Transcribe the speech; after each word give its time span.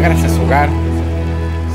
llegar 0.00 0.30
su 0.30 0.42
hogar. 0.42 0.70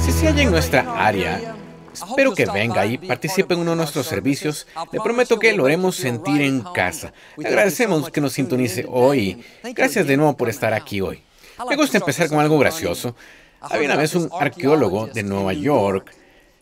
Si 0.04 0.12
se 0.12 0.26
halla 0.26 0.42
en 0.42 0.50
nuestra 0.50 0.82
área, 0.98 1.56
espero 1.94 2.34
que 2.34 2.48
venga 2.48 2.84
y 2.88 2.98
participe 2.98 3.54
en 3.54 3.60
uno 3.60 3.72
de 3.72 3.78
nuestros 3.78 4.08
servicios. 4.08 4.66
Le 4.92 5.00
prometo 5.00 5.38
que 5.38 5.54
lo 5.54 5.66
haremos 5.66 5.96
sentir 5.96 6.42
en 6.42 6.62
casa. 6.74 7.14
Le 7.38 7.48
agradecemos 7.48 8.10
que 8.10 8.22
nos 8.22 8.34
sintonice 8.34 8.84
hoy. 8.90 9.44
Gracias 9.76 10.08
de 10.08 10.18
nuevo 10.18 10.36
por 10.36 10.50
estar 10.50 10.74
aquí 10.74 11.02
hoy. 11.02 11.22
Me 11.70 11.76
gusta 11.76 12.00
empezar 12.00 12.28
con 12.30 12.40
algo 12.40 12.58
gracioso. 12.58 13.16
Había 13.62 13.86
una 13.86 13.96
vez 13.96 14.16
un 14.16 14.28
arqueólogo 14.40 15.06
de 15.06 15.22
Nueva 15.22 15.54
York. 15.54 16.12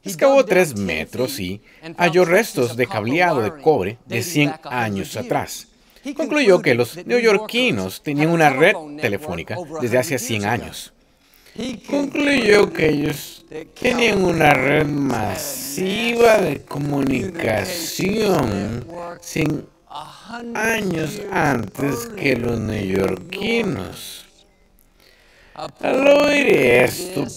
Excavó 0.04 0.43
tres 0.43 0.75
metros 0.77 1.39
y 1.39 1.61
halló 1.98 2.25
restos 2.25 2.75
de 2.75 2.88
cableado 2.88 3.41
de 3.41 3.61
cobre 3.61 4.00
de 4.05 4.22
100 4.22 4.55
años 4.66 5.16
atrás. 5.16 5.67
Concluyó 6.17 6.61
que 6.61 6.75
los 6.75 7.05
neoyorquinos 7.05 8.03
tenían 8.03 8.31
una 8.31 8.50
red 8.50 8.75
telefónica 9.00 9.55
desde 9.80 9.98
hace 9.98 10.20
100 10.20 10.44
años. 10.44 10.94
Concluyó 11.88 12.73
que 12.73 12.89
ellos 12.89 13.45
tenían 13.80 14.23
una 14.23 14.55
red 14.55 14.88
masiva 14.88 16.39
de 16.39 16.63
comunicación 16.63 18.84
100 19.21 19.67
años 20.55 21.21
antes 21.31 22.08
que 22.17 22.35
los 22.35 22.59
neoyorquinos. 22.59 24.25
Al 25.53 26.08
oír 26.08 26.47
esto, 26.47 27.27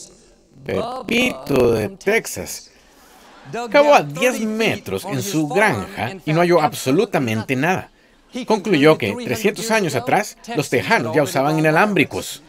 Pepito 0.64 1.72
de 1.72 1.90
Texas 1.90 2.70
cavó 3.70 3.94
a 3.94 4.02
10 4.02 4.40
metros 4.40 5.04
en 5.04 5.20
su 5.20 5.46
granja 5.46 6.14
y 6.24 6.32
no 6.32 6.40
halló 6.40 6.62
absolutamente 6.62 7.54
nada. 7.54 7.90
Concluyó 8.46 8.96
que 8.96 9.14
300 9.14 9.70
años 9.70 9.94
atrás 9.94 10.38
los 10.56 10.70
tejanos 10.70 11.14
ya 11.14 11.22
usaban 11.22 11.58
inalámbricos. 11.58 12.42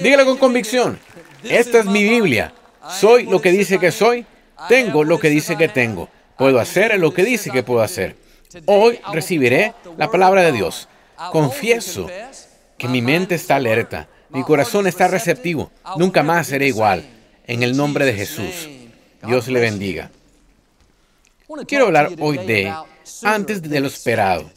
Dígalo 0.00 0.24
con 0.24 0.38
convicción. 0.38 0.98
Esta 1.44 1.80
es 1.80 1.86
mi 1.86 2.04
Biblia. 2.04 2.52
Soy 2.88 3.24
lo 3.24 3.40
que 3.40 3.50
dice 3.52 3.78
que 3.78 3.92
soy. 3.92 4.26
Tengo 4.68 5.04
lo 5.04 5.18
que 5.18 5.28
dice 5.28 5.56
que 5.56 5.68
tengo. 5.68 6.08
Puedo 6.36 6.58
hacer 6.58 6.98
lo 6.98 7.12
que 7.12 7.24
dice 7.24 7.50
que 7.50 7.62
puedo 7.62 7.82
hacer. 7.82 8.16
Hoy 8.66 8.98
recibiré 9.12 9.74
la 9.96 10.10
palabra 10.10 10.42
de 10.42 10.52
Dios. 10.52 10.88
Confieso 11.30 12.08
que 12.78 12.88
mi 12.88 13.02
mente 13.02 13.34
está 13.34 13.56
alerta. 13.56 14.08
Mi 14.30 14.42
corazón 14.42 14.86
está 14.86 15.08
receptivo. 15.08 15.70
Nunca 15.96 16.22
más 16.22 16.48
seré 16.48 16.68
igual. 16.68 17.04
En 17.46 17.62
el 17.62 17.76
nombre 17.76 18.04
de 18.04 18.14
Jesús. 18.14 18.68
Dios 19.22 19.48
le 19.48 19.60
bendiga. 19.60 20.10
Quiero 21.66 21.86
hablar 21.86 22.10
hoy 22.18 22.38
de 22.38 22.72
antes 23.22 23.62
de 23.62 23.80
lo 23.80 23.86
esperado. 23.86 24.50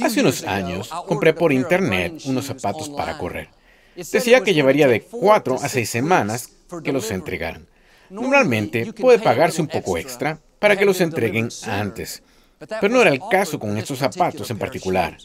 Hace 0.00 0.20
unos 0.20 0.44
años 0.44 0.88
compré 1.06 1.34
por 1.34 1.52
internet 1.52 2.22
unos 2.24 2.46
zapatos 2.46 2.88
para 2.88 3.18
correr. 3.18 3.48
Decía 3.96 4.42
que 4.42 4.54
llevaría 4.54 4.88
de 4.88 5.02
cuatro 5.02 5.56
a 5.56 5.68
seis 5.68 5.90
semanas 5.90 6.48
que 6.82 6.92
los 6.92 7.10
entregaran. 7.10 7.66
Normalmente 8.10 8.92
puede 8.92 9.18
pagarse 9.18 9.60
un 9.60 9.68
poco 9.68 9.98
extra 9.98 10.38
para 10.58 10.76
que 10.76 10.84
los 10.84 11.00
entreguen 11.00 11.48
antes, 11.66 12.22
pero 12.58 12.88
no 12.92 13.02
era 13.02 13.10
el 13.10 13.20
caso 13.30 13.58
con 13.58 13.76
estos 13.76 13.98
zapatos 13.98 14.50
en 14.50 14.58
particular. 14.58 15.16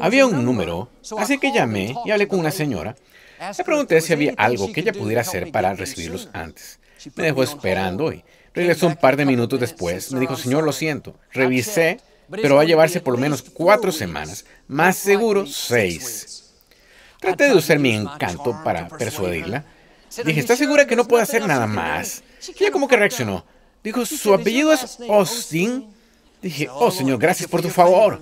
Había 0.00 0.26
un 0.26 0.44
número, 0.44 0.90
así 1.16 1.38
que 1.38 1.52
llamé 1.52 1.94
y 2.04 2.10
hablé 2.10 2.28
con 2.28 2.40
una 2.40 2.50
señora. 2.50 2.96
Le 3.56 3.64
pregunté 3.64 4.00
si 4.00 4.12
había 4.12 4.34
algo 4.36 4.72
que 4.72 4.80
ella 4.80 4.92
pudiera 4.92 5.22
hacer 5.22 5.50
para 5.50 5.74
recibirlos 5.74 6.28
antes. 6.32 6.80
Me 7.14 7.24
dejó 7.24 7.42
esperando 7.42 8.12
y 8.12 8.24
regresó 8.52 8.88
un 8.88 8.96
par 8.96 9.16
de 9.16 9.24
minutos 9.24 9.60
después. 9.60 10.12
Me 10.12 10.20
dijo, 10.20 10.36
señor, 10.36 10.64
lo 10.64 10.72
siento, 10.72 11.16
revisé, 11.32 11.98
pero 12.30 12.56
va 12.56 12.62
a 12.62 12.66
llevarse 12.66 13.00
por 13.00 13.14
lo 13.14 13.20
menos 13.20 13.42
cuatro 13.42 13.92
semanas, 13.92 14.44
más 14.66 14.96
seguro 14.96 15.46
seis. 15.46 16.47
Traté 17.20 17.48
de 17.48 17.54
usar 17.54 17.78
mi 17.78 17.94
encanto 17.94 18.60
para 18.64 18.88
persuadirla. 18.88 19.64
Dije, 20.24 20.40
¿está 20.40 20.56
segura 20.56 20.86
que 20.86 20.96
no 20.96 21.06
puede 21.06 21.22
hacer 21.22 21.46
nada 21.46 21.66
más? 21.66 22.22
ella 22.58 22.70
como 22.70 22.88
que 22.88 22.96
reaccionó. 22.96 23.44
Dijo, 23.82 24.04
¿su 24.06 24.34
apellido 24.34 24.72
es 24.72 24.98
Austin? 25.08 25.86
Dije, 26.42 26.68
oh, 26.70 26.90
señor, 26.90 27.18
gracias 27.18 27.48
por 27.48 27.62
tu 27.62 27.68
favor. 27.68 28.20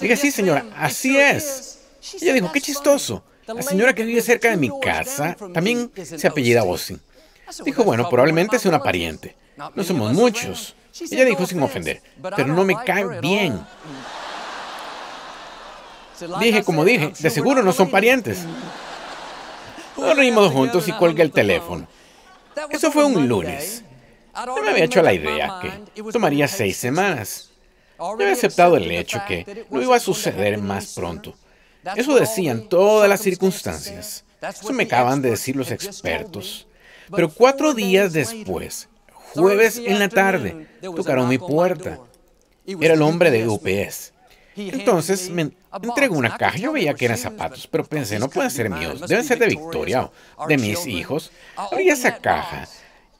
Dije, 0.00 0.16
sí, 0.16 0.30
señora, 0.30 0.64
así 0.76 1.16
es. 1.16 1.80
Ella 2.20 2.32
dijo, 2.32 2.50
qué 2.52 2.60
chistoso. 2.60 3.24
La 3.46 3.62
señora 3.62 3.94
que 3.94 4.04
vive 4.04 4.22
cerca 4.22 4.50
de 4.50 4.56
mi 4.56 4.70
casa 4.80 5.36
también 5.52 5.90
se 6.02 6.26
apellida 6.26 6.60
Austin. 6.60 7.00
Dijo, 7.64 7.84
bueno, 7.84 8.08
probablemente 8.08 8.58
sea 8.58 8.70
una 8.70 8.82
pariente. 8.82 9.36
No 9.74 9.84
somos 9.84 10.12
muchos. 10.12 10.74
Ella 11.10 11.24
dijo 11.24 11.46
sin 11.46 11.62
ofender, 11.62 12.00
pero 12.36 12.48
no 12.48 12.64
me 12.64 12.76
cae 12.84 13.20
bien. 13.20 13.60
Dije, 16.40 16.62
como 16.62 16.84
dije, 16.84 17.12
de 17.18 17.30
seguro 17.30 17.62
no 17.62 17.72
son 17.72 17.90
parientes. 17.90 18.44
Nos 19.96 20.16
reímos 20.16 20.52
juntos 20.52 20.88
y 20.88 20.92
colgué 20.92 21.22
el 21.22 21.32
teléfono. 21.32 21.86
Eso 22.70 22.90
fue 22.90 23.04
un 23.04 23.28
lunes. 23.28 23.84
Yo 24.46 24.62
me 24.62 24.70
había 24.70 24.84
hecho 24.84 25.02
la 25.02 25.12
idea 25.12 25.60
que 25.94 26.02
tomaría 26.12 26.48
seis 26.48 26.76
semanas. 26.76 27.50
Yo 27.98 28.12
había 28.12 28.32
aceptado 28.32 28.76
el 28.76 28.90
hecho 28.90 29.22
que 29.26 29.66
no 29.70 29.80
iba 29.80 29.96
a 29.96 30.00
suceder 30.00 30.58
más 30.58 30.94
pronto. 30.94 31.34
Eso 31.96 32.14
decían 32.14 32.68
todas 32.68 33.08
las 33.08 33.20
circunstancias. 33.20 34.24
Eso 34.42 34.72
me 34.72 34.84
acaban 34.84 35.22
de 35.22 35.30
decir 35.30 35.56
los 35.56 35.70
expertos. 35.70 36.66
Pero 37.14 37.28
cuatro 37.30 37.74
días 37.74 38.12
después, 38.12 38.88
jueves 39.34 39.78
en 39.78 39.98
la 39.98 40.08
tarde, 40.08 40.66
tocaron 40.82 41.28
mi 41.28 41.38
puerta. 41.38 42.00
Era 42.66 42.94
el 42.94 43.02
hombre 43.02 43.30
de 43.30 43.46
UPS. 43.46 44.12
Entonces 44.56 45.30
me 45.30 45.50
entregó 45.82 46.16
una 46.16 46.36
caja. 46.36 46.58
Yo 46.58 46.72
veía 46.72 46.94
que 46.94 47.04
eran 47.04 47.18
zapatos, 47.18 47.66
pero 47.66 47.84
pensé, 47.84 48.18
no 48.18 48.28
pueden 48.28 48.50
ser 48.50 48.70
míos, 48.70 49.00
deben 49.08 49.24
ser 49.24 49.38
de 49.38 49.46
Victoria 49.46 50.10
o 50.36 50.46
de 50.46 50.56
mis 50.58 50.86
hijos. 50.86 51.30
Abrí 51.56 51.88
esa 51.88 52.18
caja 52.18 52.68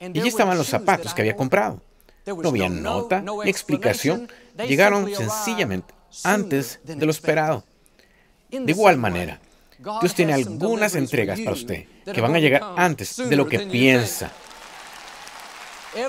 y 0.00 0.19
allí 0.19 0.28
estaban 0.28 0.59
los 0.59 0.69
zapatos 0.69 1.15
que 1.15 1.22
había 1.22 1.37
comprado. 1.37 1.81
No 2.26 2.48
había 2.48 2.69
nota 2.69 3.20
ni 3.20 3.50
explicación. 3.50 4.28
Llegaron 4.66 5.15
sencillamente 5.15 5.94
antes 6.22 6.81
de 6.84 7.04
lo 7.04 7.10
esperado. 7.10 7.65
De 8.50 8.71
igual 8.71 8.97
manera, 8.97 9.41
Dios 10.00 10.15
tiene 10.15 10.32
algunas 10.32 10.94
entregas 10.94 11.41
para 11.41 11.53
usted 11.53 11.84
que 12.12 12.21
van 12.21 12.34
a 12.34 12.38
llegar 12.38 12.62
antes 12.76 13.16
de 13.16 13.36
lo 13.36 13.47
que 13.47 13.60
piensa. 13.60 14.31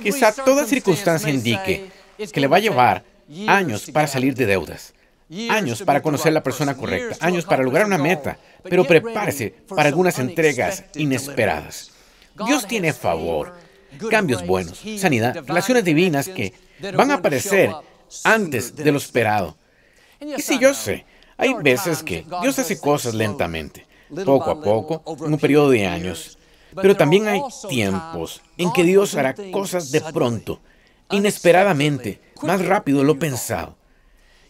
Quizá 0.02 0.32
toda 0.32 0.66
circunstancia 0.66 1.30
indique 1.30 1.92
que 2.32 2.40
le 2.40 2.48
va 2.48 2.58
a 2.58 2.62
llevar 2.62 3.04
años 3.48 3.90
para 3.92 4.08
salir 4.08 4.36
de 4.36 4.46
deudas, 4.46 4.94
años 5.50 5.82
para 5.82 6.02
conocer 6.02 6.34
la 6.34 6.44
persona 6.44 6.76
correcta, 6.76 7.18
años 7.26 7.46
para 7.46 7.64
lograr 7.64 7.86
una 7.86 7.98
meta, 7.98 8.38
pero 8.64 8.86
prepárese 8.86 9.52
para 9.68 9.90
algunas 9.90 10.20
entregas 10.20 10.86
inesperadas. 10.96 11.92
Dios 12.46 12.68
tiene 12.68 12.94
favor, 12.94 13.54
cambios 14.10 14.46
buenos, 14.46 14.82
sanidad, 14.98 15.44
relaciones 15.46 15.84
divinas 15.84 16.28
que 16.30 16.54
van 16.96 17.12
a 17.12 17.16
aparecer 17.16 17.72
antes 18.24 18.76
de 18.76 18.92
lo 18.92 18.98
esperado. 18.98 19.58
Y 20.20 20.42
si 20.42 20.60
yo 20.60 20.74
sé, 20.74 21.06
hay 21.38 21.54
veces 21.56 22.04
que 22.04 22.26
Dios 22.42 22.60
hace 22.60 22.80
cosas 22.80 23.14
lentamente, 23.14 23.86
poco 24.26 24.52
a 24.52 24.62
poco, 24.62 25.04
en 25.26 25.34
un 25.34 25.40
periodo 25.40 25.70
de 25.72 25.86
años. 25.86 26.38
Pero 26.82 26.96
también 26.96 27.28
hay 27.28 27.42
tiempos 27.70 28.42
en 28.58 28.72
que 28.74 28.84
Dios 28.84 29.16
hará 29.16 29.34
cosas 29.52 29.92
de 29.92 30.02
pronto, 30.02 30.60
inesperadamente, 31.10 32.20
más 32.42 32.66
rápido 32.66 33.00
de 33.00 33.06
lo 33.06 33.18
pensado. 33.18 33.78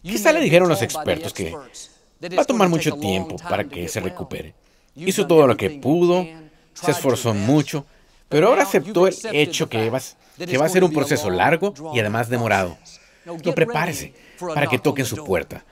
Quizá 0.06 0.32
le 0.32 0.40
dijeron 0.40 0.70
los 0.70 0.84
expertos 0.84 1.34
que 1.34 1.52
va 1.52 2.42
a 2.44 2.46
tomar 2.46 2.70
mucho 2.70 2.96
tiempo 2.98 3.38
para 3.38 3.64
que 3.64 3.88
se 3.88 4.00
recupere. 4.00 4.54
Hizo 4.96 5.26
todo 5.26 5.48
lo 5.48 5.58
que 5.58 5.72
pudo, 5.72 6.28
se 6.74 6.92
esforzó 6.92 7.34
mucho, 7.34 7.86
pero 8.30 8.48
ahora 8.48 8.64
aceptó 8.64 9.07
el 9.07 9.16
hecho 9.34 9.68
que 9.68 9.90
va, 9.90 10.00
que 10.38 10.57
va 10.57 10.66
a 10.66 10.69
ser 10.69 10.84
un 10.84 10.94
proceso 10.94 11.30
largo 11.31 11.74
y 11.94 12.00
además 12.00 12.30
demorado. 12.30 12.78
No 13.25 13.54
prepárese 13.56 14.13
para 14.54 14.68
que 14.68 14.78
toquen 14.78 15.06
su 15.06 15.24
puerta. 15.24 15.66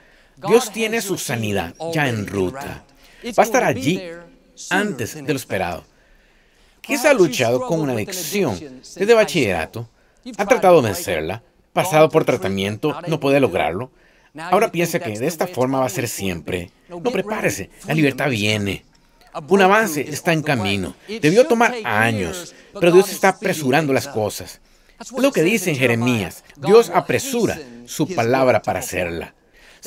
Dios 0.48 0.72
tiene 0.72 1.00
su 1.00 1.16
sanidad 1.16 1.74
ya 1.92 2.08
en 2.08 2.26
ruta. 2.26 2.84
Va 3.38 3.42
a 3.42 3.46
estar 3.46 3.62
allí 3.62 4.02
antes 4.68 5.14
de 5.14 5.32
lo 5.32 5.36
esperado. 5.36 5.84
Quizá 6.80 7.10
ha 7.10 7.14
luchado 7.14 7.66
con 7.66 7.80
una 7.80 7.92
adicción 7.92 8.58
desde 8.96 9.14
bachillerato, 9.14 9.88
ha 10.36 10.44
tratado 10.44 10.82
de 10.82 10.88
vencerla, 10.88 11.42
pasado 11.72 12.08
por 12.08 12.24
tratamiento, 12.24 12.94
no 13.06 13.20
puede 13.20 13.38
lograrlo. 13.38 13.90
Ahora 14.36 14.70
piensa 14.70 14.98
que 14.98 15.18
de 15.18 15.26
esta 15.26 15.46
forma 15.46 15.80
va 15.80 15.86
a 15.86 15.90
ser 15.90 16.08
siempre. 16.08 16.70
No 16.88 17.00
prepárese, 17.02 17.70
la 17.86 17.94
libertad 17.94 18.30
viene. 18.30 18.84
Un 19.48 19.62
avance 19.62 20.00
está 20.00 20.32
en 20.32 20.42
camino. 20.42 20.94
Debió 21.08 21.46
tomar 21.46 21.74
años, 21.84 22.54
pero 22.78 22.92
Dios 22.92 23.10
está 23.10 23.30
apresurando 23.30 23.92
las 23.92 24.08
cosas. 24.08 24.60
Es 25.00 25.12
lo 25.12 25.32
que 25.32 25.42
dice 25.42 25.70
en 25.70 25.76
Jeremías. 25.76 26.44
Dios 26.56 26.90
apresura 26.94 27.58
su 27.86 28.08
palabra 28.14 28.62
para 28.62 28.80
hacerla 28.80 29.34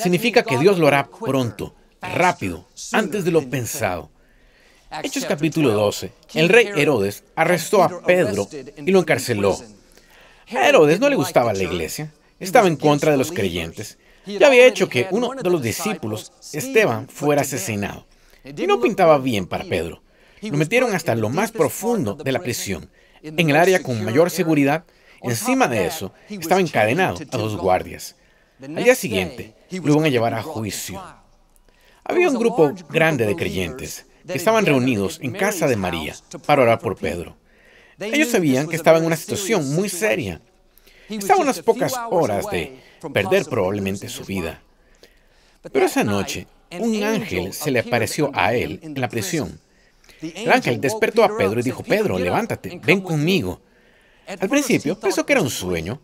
significa 0.02 0.42
que 0.42 0.58
Dios 0.58 0.78
lo 0.78 0.86
hará 0.86 1.08
pronto, 1.08 1.74
rápido, 2.00 2.66
antes 2.92 3.24
de 3.24 3.30
lo 3.30 3.48
pensado. 3.48 4.10
Hechos 5.02 5.24
capítulo 5.24 5.70
12. 5.70 6.12
El 6.34 6.48
rey 6.48 6.70
Herodes 6.74 7.24
arrestó 7.34 7.82
a 7.82 8.02
Pedro 8.02 8.48
y 8.76 8.90
lo 8.90 9.00
encarceló. 9.00 9.58
A 10.50 10.68
Herodes 10.68 11.00
no 11.00 11.08
le 11.08 11.16
gustaba 11.16 11.52
la 11.52 11.62
iglesia, 11.62 12.12
estaba 12.40 12.68
en 12.68 12.76
contra 12.76 13.10
de 13.10 13.18
los 13.18 13.32
creyentes 13.32 13.98
y 14.28 14.44
había 14.44 14.66
hecho 14.66 14.88
que 14.88 15.06
uno 15.10 15.30
de 15.34 15.50
los 15.50 15.62
discípulos, 15.62 16.32
Esteban, 16.52 17.08
fuera 17.08 17.42
asesinado. 17.42 18.06
Y 18.44 18.66
no 18.66 18.80
pintaba 18.80 19.18
bien 19.18 19.46
para 19.46 19.64
Pedro. 19.64 20.02
Lo 20.42 20.56
metieron 20.56 20.94
hasta 20.94 21.14
lo 21.14 21.30
más 21.30 21.50
profundo 21.50 22.14
de 22.14 22.32
la 22.32 22.40
prisión, 22.40 22.90
en 23.22 23.50
el 23.50 23.56
área 23.56 23.82
con 23.82 24.04
mayor 24.04 24.30
seguridad. 24.30 24.84
Encima 25.22 25.66
de 25.66 25.86
eso, 25.86 26.12
estaba 26.28 26.60
encadenado 26.60 27.18
a 27.30 27.36
dos 27.36 27.56
guardias. 27.56 28.16
Al 28.60 28.84
día 28.84 28.94
siguiente, 28.94 29.54
lo 29.70 29.92
iban 29.92 30.04
a 30.04 30.08
llevar 30.08 30.34
a 30.34 30.42
juicio. 30.42 31.02
Había 32.04 32.28
un 32.28 32.38
grupo 32.38 32.72
grande 32.90 33.26
de 33.26 33.36
creyentes 33.36 34.06
que 34.26 34.36
estaban 34.36 34.66
reunidos 34.66 35.18
en 35.22 35.32
casa 35.32 35.66
de 35.66 35.76
María 35.76 36.14
para 36.46 36.62
orar 36.62 36.78
por 36.78 36.96
Pedro. 36.96 37.36
Ellos 37.98 38.28
sabían 38.28 38.68
que 38.68 38.76
estaba 38.76 38.98
en 38.98 39.06
una 39.06 39.16
situación 39.16 39.74
muy 39.74 39.88
seria. 39.88 40.40
Estaba 41.08 41.40
a 41.40 41.42
unas 41.42 41.60
pocas 41.60 41.94
horas 42.10 42.46
de 42.50 42.78
perder 43.12 43.44
probablemente 43.46 44.08
su 44.08 44.24
vida. 44.24 44.62
Pero 45.72 45.86
esa 45.86 46.04
noche, 46.04 46.46
un 46.78 47.02
ángel 47.02 47.52
se 47.52 47.70
le 47.70 47.80
apareció 47.80 48.30
a 48.34 48.54
él 48.54 48.80
en 48.82 49.00
la 49.00 49.08
prisión. 49.08 49.60
El 50.20 50.50
ángel 50.50 50.80
despertó 50.80 51.24
a 51.24 51.36
Pedro 51.36 51.60
y 51.60 51.62
dijo, 51.62 51.82
Pedro, 51.82 52.18
levántate, 52.18 52.80
ven 52.84 53.00
conmigo. 53.00 53.60
Al 54.26 54.48
principio 54.48 54.98
pensó 54.98 55.24
que 55.24 55.32
era 55.32 55.42
un 55.42 55.50
sueño. 55.50 56.00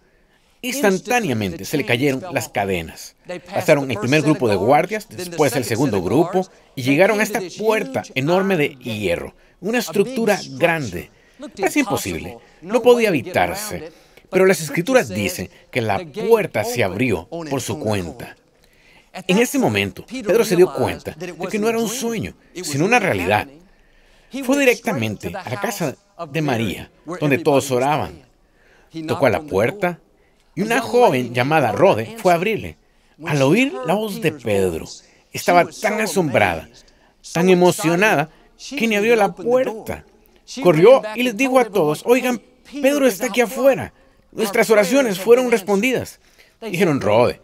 Instantáneamente 0.62 1.67
se 1.67 1.76
le 1.76 1.85
cayeron 1.85 2.23
las 2.32 2.49
cadenas. 2.49 3.17
Pasaron 3.52 3.90
el 3.90 3.99
primer 3.99 4.23
grupo 4.23 4.49
de 4.49 4.56
guardias, 4.56 5.06
después 5.11 5.55
el 5.56 5.64
segundo 5.64 6.02
grupo, 6.02 6.49
y 6.75 6.82
llegaron 6.82 7.20
a 7.20 7.23
esta 7.23 7.40
puerta 7.58 8.02
enorme 8.14 8.56
de 8.56 8.69
hierro, 8.76 9.35
una 9.61 9.79
estructura 9.79 10.40
grande. 10.52 11.11
Parece 11.58 11.81
imposible, 11.81 12.38
no 12.62 12.81
podía 12.81 13.08
evitarse. 13.08 13.93
Pero 14.34 14.46
las 14.46 14.60
escrituras 14.60 15.08
dicen 15.08 15.48
que 15.70 15.81
la 15.81 16.04
puerta 16.04 16.64
se 16.64 16.84
abrió 16.84 17.26
por 17.28 17.62
su 17.62 17.78
cuenta. 17.78 18.36
En 19.28 19.38
ese 19.38 19.60
momento, 19.60 20.04
Pedro 20.04 20.44
se 20.44 20.56
dio 20.56 20.75
cuenta 20.75 21.12
de 21.12 21.32
que 21.48 21.58
no 21.58 21.69
era 21.69 21.78
un 21.78 21.88
sueño, 21.88 22.34
sino 22.62 22.84
una 22.84 22.98
realidad. 22.98 23.46
Fue 24.42 24.58
directamente 24.58 25.28
a 25.28 25.48
la 25.48 25.60
casa 25.60 25.96
de 26.31 26.42
María, 26.42 26.90
donde 27.20 27.38
todos 27.38 27.70
oraban. 27.70 28.22
Tocó 29.06 29.26
a 29.26 29.31
la 29.31 29.42
puerta 29.42 30.00
y 30.56 30.62
una 30.62 30.80
joven 30.80 31.32
llamada 31.32 31.70
Rode 31.70 32.16
fue 32.19 32.32
a 32.32 32.37
abrirle. 32.37 32.76
Al 33.25 33.40
oír 33.42 33.72
la 33.87 33.94
voz 33.94 34.20
de 34.20 34.32
Pedro, 34.32 34.87
estaba 35.32 35.64
tan 35.66 36.00
asombrada, 36.00 36.69
tan 37.32 37.48
emocionada, 37.48 38.30
que 38.76 38.88
ni 38.88 38.96
abrió 38.96 39.14
la 39.14 39.32
puerta. 39.32 40.04
Corrió 40.60 41.02
y 41.14 41.22
les 41.22 41.37
dijo 41.37 41.60
a 41.60 41.64
todos, 41.66 42.02
oigan, 42.04 42.42
Pedro 42.82 43.06
está 43.06 43.26
aquí 43.26 43.40
afuera. 43.40 43.92
Nuestras 44.34 44.69
oraciones 44.70 45.19
fueron 45.19 45.50
respondidas. 45.50 46.20
Dijeron, 46.60 47.00
Rode, 47.00 47.40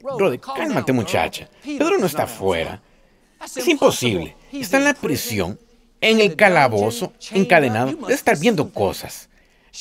Rode, 0.00 0.38
cálmate 0.38 0.92
muchacha. 0.92 1.48
Pedro 1.64 1.98
no 1.98 2.06
está 2.06 2.24
afuera. 2.24 2.80
Es 3.44 3.66
imposible. 3.68 4.36
Está 4.52 4.76
en 4.76 4.84
la 4.84 4.94
prisión, 4.94 5.58
en 6.00 6.20
el 6.20 6.36
calabozo, 6.36 7.12
encadenado. 7.32 7.92
Debe 7.92 8.14
estar 8.14 8.38
viendo 8.38 8.70
cosas. 8.70 9.28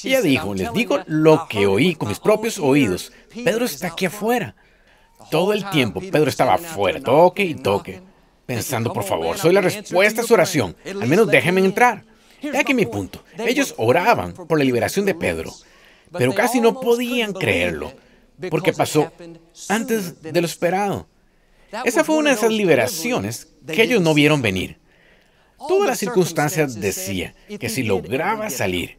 Ella 0.04 0.22
dijo, 0.22 0.56
les 0.56 0.74
digo 0.74 1.00
lo 1.06 1.48
que 1.48 1.68
oí 1.68 1.96
con 1.96 2.08
mis 2.10 2.20
propios 2.20 2.58
oídos. 2.58 3.12
Pedro 3.44 3.66
está 3.66 3.88
aquí 3.88 4.06
afuera. 4.06 4.56
Todo 5.30 5.54
el 5.54 5.70
tiempo 5.70 6.02
Pedro 6.02 6.30
estaba 6.30 6.56
afuera, 6.56 7.00
toque 7.00 7.44
y 7.44 7.56
toque, 7.56 8.02
pensando, 8.46 8.92
por 8.92 9.04
favor, 9.04 9.38
soy 9.38 9.54
la 9.54 9.62
respuesta 9.62 10.22
a 10.22 10.24
su 10.26 10.34
oración. 10.34 10.76
Al 10.86 11.08
menos 11.08 11.28
déjenme 11.28 11.62
entrar. 11.62 12.04
He 12.42 12.58
aquí 12.58 12.74
mi 12.74 12.86
punto. 12.86 13.24
Ellos 13.38 13.74
oraban 13.78 14.34
por 14.34 14.58
la 14.58 14.66
liberación 14.66 15.06
de 15.06 15.16
Pedro, 15.16 15.54
pero 16.18 16.34
casi 16.34 16.60
no 16.62 16.80
podían 16.80 17.34
creerlo, 17.34 17.94
porque 18.50 18.74
pasó 18.74 19.12
antes 19.70 20.22
de 20.22 20.42
lo 20.42 20.48
esperado. 20.48 21.08
Esa 21.86 22.04
fue 22.04 22.18
una 22.18 22.30
de 22.30 22.36
esas 22.36 22.52
liberaciones 22.52 23.48
que 23.66 23.84
ellos 23.84 24.02
no 24.02 24.14
vieron 24.14 24.42
venir. 24.42 24.78
Todas 25.68 25.88
las 25.88 26.00
circunstancias 26.00 26.80
decía 26.80 27.34
que 27.60 27.70
si 27.70 27.84
lograba 27.84 28.50
salir, 28.50 28.98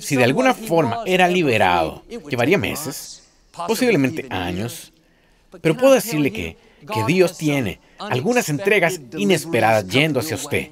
si 0.00 0.16
de 0.16 0.24
alguna 0.24 0.54
forma 0.54 1.02
era 1.06 1.28
liberado, 1.28 2.04
llevaría 2.28 2.58
meses, 2.58 3.22
posiblemente 3.66 4.26
años, 4.30 4.92
pero 5.60 5.76
puedo 5.76 5.94
decirle 5.94 6.32
que, 6.32 6.56
que 6.92 7.04
Dios 7.06 7.36
tiene 7.36 7.80
algunas 7.98 8.48
entregas 8.48 9.00
inesperadas 9.16 9.86
yendo 9.88 10.20
hacia 10.20 10.36
usted. 10.36 10.70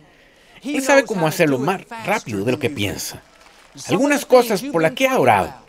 Él 0.62 0.82
sabe 0.82 1.04
cómo 1.04 1.26
hacerlo 1.26 1.58
más 1.58 1.82
rápido 2.04 2.44
de 2.44 2.52
lo 2.52 2.58
que 2.58 2.70
piensa. 2.70 3.22
Algunas 3.88 4.24
cosas 4.24 4.62
por 4.62 4.82
las 4.82 4.92
que 4.92 5.06
ha 5.06 5.18
orado. 5.18 5.67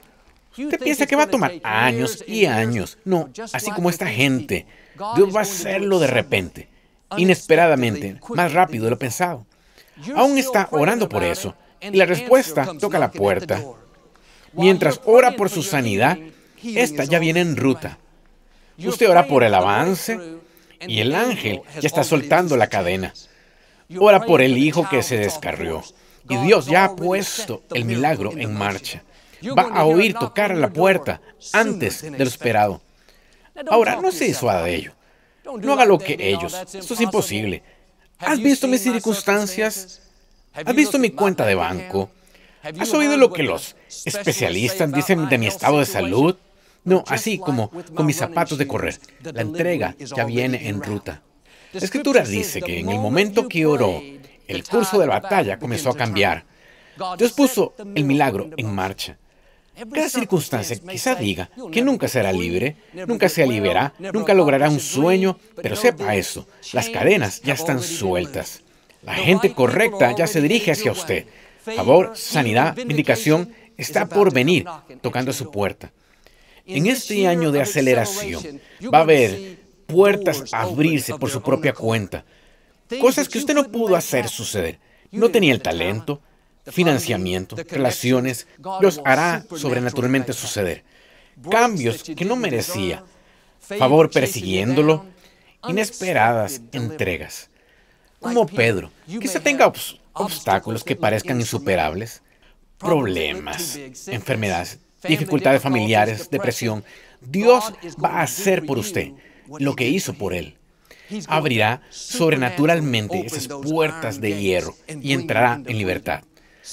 Usted 0.65 0.79
piensa 0.79 1.05
que 1.05 1.15
va 1.15 1.23
a 1.23 1.29
tomar 1.29 1.53
años 1.63 2.23
y 2.27 2.45
años. 2.45 2.97
No, 3.05 3.29
así 3.53 3.71
como 3.71 3.89
esta 3.89 4.07
gente. 4.07 4.65
Dios 5.15 5.33
va 5.33 5.39
a 5.39 5.43
hacerlo 5.43 5.99
de 5.99 6.07
repente, 6.07 6.67
inesperadamente, 7.17 8.19
más 8.35 8.53
rápido 8.53 8.85
de 8.85 8.91
lo 8.91 8.99
pensado. 8.99 9.45
Aún 10.15 10.37
está 10.37 10.67
orando 10.71 11.07
por 11.07 11.23
eso. 11.23 11.55
Y 11.81 11.97
la 11.97 12.05
respuesta 12.05 12.73
toca 12.79 12.99
la 12.99 13.11
puerta. 13.11 13.63
Mientras 14.53 14.99
ora 15.05 15.35
por 15.35 15.49
su 15.49 15.63
sanidad, 15.63 16.17
esta 16.63 17.05
ya 17.05 17.19
viene 17.19 17.39
en 17.39 17.55
ruta. 17.55 17.97
Usted 18.77 19.09
ora 19.09 19.27
por 19.27 19.43
el 19.43 19.53
avance 19.53 20.19
y 20.87 20.99
el 20.99 21.15
ángel 21.15 21.61
ya 21.79 21.87
está 21.87 22.03
soltando 22.03 22.57
la 22.57 22.67
cadena. 22.67 23.13
Ora 23.97 24.21
por 24.25 24.41
el 24.41 24.57
hijo 24.57 24.87
que 24.89 25.03
se 25.03 25.17
descarrió. 25.17 25.83
Y 26.27 26.37
Dios 26.37 26.67
ya 26.67 26.85
ha 26.85 26.95
puesto 26.95 27.63
el 27.73 27.85
milagro 27.85 28.37
en 28.37 28.53
marcha. 28.53 29.03
Va 29.57 29.63
a 29.63 29.85
oír 29.85 30.13
tocar 30.13 30.51
a 30.51 30.55
la 30.55 30.71
puerta 30.71 31.21
antes 31.53 32.01
de 32.01 32.17
lo 32.17 32.25
esperado. 32.25 32.81
Ahora, 33.67 33.99
no 34.01 34.11
se 34.11 34.25
disuada 34.25 34.63
de 34.63 34.75
ello. 34.75 34.93
No 35.61 35.73
haga 35.73 35.85
lo 35.85 35.97
que 35.97 36.15
ellos. 36.19 36.53
Esto 36.73 36.93
es 36.93 37.01
imposible. 37.01 37.63
¿Has 38.19 38.41
visto 38.41 38.67
mis 38.67 38.81
circunstancias? 38.81 40.01
¿Has 40.53 40.75
visto 40.75 40.99
mi 40.99 41.11
cuenta 41.11 41.45
de 41.45 41.55
banco? 41.55 42.09
¿Has 42.61 42.93
oído 42.93 43.15
lo 43.17 43.31
que 43.31 43.43
los 43.43 43.75
especialistas 44.05 44.91
dicen 44.91 45.29
de 45.29 45.37
mi 45.37 45.47
estado 45.47 45.79
de 45.79 45.85
salud? 45.85 46.35
No, 46.83 47.03
así 47.07 47.37
como 47.37 47.69
con 47.69 48.05
mis 48.05 48.17
zapatos 48.17 48.57
de 48.57 48.67
correr. 48.67 48.99
La 49.21 49.41
entrega 49.41 49.95
ya 49.97 50.25
viene 50.25 50.67
en 50.67 50.81
ruta. 50.81 51.21
La 51.71 51.79
escritura 51.79 52.23
dice 52.23 52.61
que 52.61 52.79
en 52.79 52.89
el 52.89 52.99
momento 52.99 53.47
que 53.47 53.65
oró, 53.65 54.01
el 54.47 54.63
curso 54.63 54.99
de 54.99 55.07
la 55.07 55.19
batalla 55.19 55.59
comenzó 55.59 55.89
a 55.89 55.97
cambiar. 55.97 56.45
Dios 57.17 57.31
puso 57.31 57.75
el 57.95 58.03
milagro 58.03 58.49
en 58.57 58.73
marcha. 58.73 59.17
Cada 59.93 60.09
circunstancia 60.09 60.77
quizá 60.77 61.15
diga 61.15 61.49
que 61.71 61.81
nunca 61.81 62.07
será 62.07 62.31
libre, 62.31 62.75
nunca 63.07 63.29
se 63.29 63.45
liberará, 63.47 63.93
nunca 64.13 64.33
logrará 64.33 64.69
un 64.69 64.79
sueño, 64.79 65.39
pero 65.55 65.75
sepa 65.75 66.15
eso, 66.15 66.47
las 66.73 66.89
cadenas 66.89 67.41
ya 67.41 67.53
están 67.53 67.81
sueltas. 67.81 68.63
La 69.03 69.13
gente 69.13 69.53
correcta 69.53 70.13
ya 70.15 70.27
se 70.27 70.41
dirige 70.41 70.71
hacia 70.71 70.91
usted. 70.91 71.25
Favor, 71.63 72.11
sanidad, 72.15 72.75
vindicación 72.75 73.53
está 73.77 74.07
por 74.07 74.33
venir 74.33 74.65
tocando 75.01 75.31
a 75.31 75.33
su 75.33 75.49
puerta. 75.51 75.91
En 76.65 76.87
este 76.87 77.27
año 77.27 77.51
de 77.51 77.61
aceleración 77.61 78.61
va 78.93 78.99
a 78.99 79.01
haber 79.01 79.57
puertas 79.87 80.53
a 80.53 80.61
abrirse 80.61 81.15
por 81.15 81.29
su 81.29 81.41
propia 81.41 81.73
cuenta. 81.73 82.25
Cosas 82.99 83.29
que 83.29 83.37
usted 83.37 83.53
no 83.53 83.71
pudo 83.71 83.95
hacer 83.95 84.27
suceder. 84.27 84.79
No 85.11 85.29
tenía 85.29 85.53
el 85.53 85.61
talento, 85.61 86.21
financiamiento, 86.71 87.55
relaciones. 87.55 88.47
Los 88.81 89.01
hará 89.05 89.45
sobrenaturalmente 89.55 90.33
suceder. 90.33 90.83
Cambios 91.49 92.03
que 92.03 92.25
no 92.25 92.35
merecía. 92.35 93.03
Favor 93.59 94.09
persiguiéndolo. 94.09 95.05
Inesperadas 95.67 96.61
entregas 96.71 97.49
como 98.19 98.45
Pedro, 98.45 98.91
quizá 99.07 99.39
tenga 99.39 99.71
obstáculos 100.13 100.83
que 100.83 100.95
parezcan 100.95 101.39
insuperables, 101.39 102.21
problemas, 102.77 103.77
enfermedades, 104.07 104.79
dificultades 105.07 105.61
familiares, 105.61 106.29
depresión. 106.29 106.83
Dios 107.21 107.73
va 108.03 108.19
a 108.19 108.23
hacer 108.23 108.65
por 108.65 108.77
usted 108.77 109.11
lo 109.59 109.75
que 109.75 109.87
hizo 109.87 110.13
por 110.13 110.33
él. 110.33 110.57
Abrirá 111.27 111.81
sobrenaturalmente 111.89 113.25
esas 113.25 113.47
puertas 113.47 114.21
de 114.21 114.39
hierro 114.39 114.75
y 114.87 115.13
entrará 115.13 115.61
en 115.65 115.77
libertad. 115.77 116.23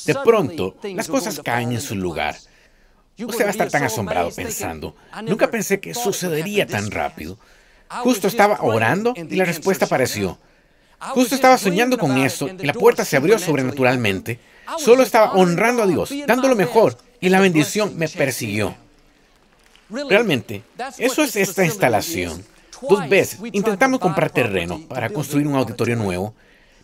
De 0.04 0.14
pronto, 0.14 0.76
las 0.82 1.08
cosas 1.08 1.40
caen 1.44 1.72
en 1.72 1.80
su 1.80 1.94
lugar. 1.94 2.36
Usted 3.18 3.44
va 3.44 3.48
a 3.48 3.50
estar 3.50 3.70
tan 3.70 3.84
asombrado 3.84 4.30
pensando, 4.30 4.94
nunca 5.22 5.50
pensé 5.50 5.80
que 5.80 5.94
sucedería 5.94 6.66
tan 6.66 6.90
rápido. 6.90 7.38
Justo 7.88 8.28
estaba 8.28 8.58
orando 8.60 9.14
y 9.16 9.36
la 9.36 9.44
respuesta 9.44 9.86
apareció. 9.86 10.38
Justo 10.98 11.34
estaba 11.34 11.58
soñando 11.58 11.98
con 11.98 12.16
eso 12.18 12.48
y 12.48 12.66
la 12.66 12.72
puerta 12.72 13.04
se 13.04 13.16
abrió 13.16 13.38
sobrenaturalmente. 13.38 14.40
Solo 14.78 15.02
estaba 15.02 15.32
honrando 15.32 15.82
a 15.82 15.86
Dios, 15.86 16.12
dando 16.26 16.48
lo 16.48 16.56
mejor 16.56 16.98
y 17.20 17.28
la 17.28 17.40
bendición 17.40 17.96
me 17.96 18.08
persiguió. 18.08 18.74
Realmente, 19.88 20.62
eso 20.98 21.22
es 21.22 21.36
esta 21.36 21.64
instalación. 21.64 22.44
Dos 22.82 23.08
veces 23.08 23.40
intentamos 23.52 24.00
comprar 24.00 24.30
terreno 24.30 24.80
para 24.88 25.08
construir 25.08 25.46
un 25.46 25.54
auditorio 25.54 25.96
nuevo. 25.96 26.34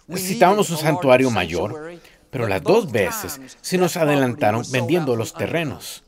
Necesitábamos 0.06 0.70
un 0.70 0.78
santuario 0.78 1.30
mayor, 1.30 1.94
pero 2.32 2.48
las 2.48 2.62
dos 2.62 2.90
veces 2.90 3.38
se 3.60 3.76
nos 3.76 3.98
adelantaron 3.98 4.64
vendiendo 4.72 5.16
los 5.16 5.34
terrenos. 5.34 6.02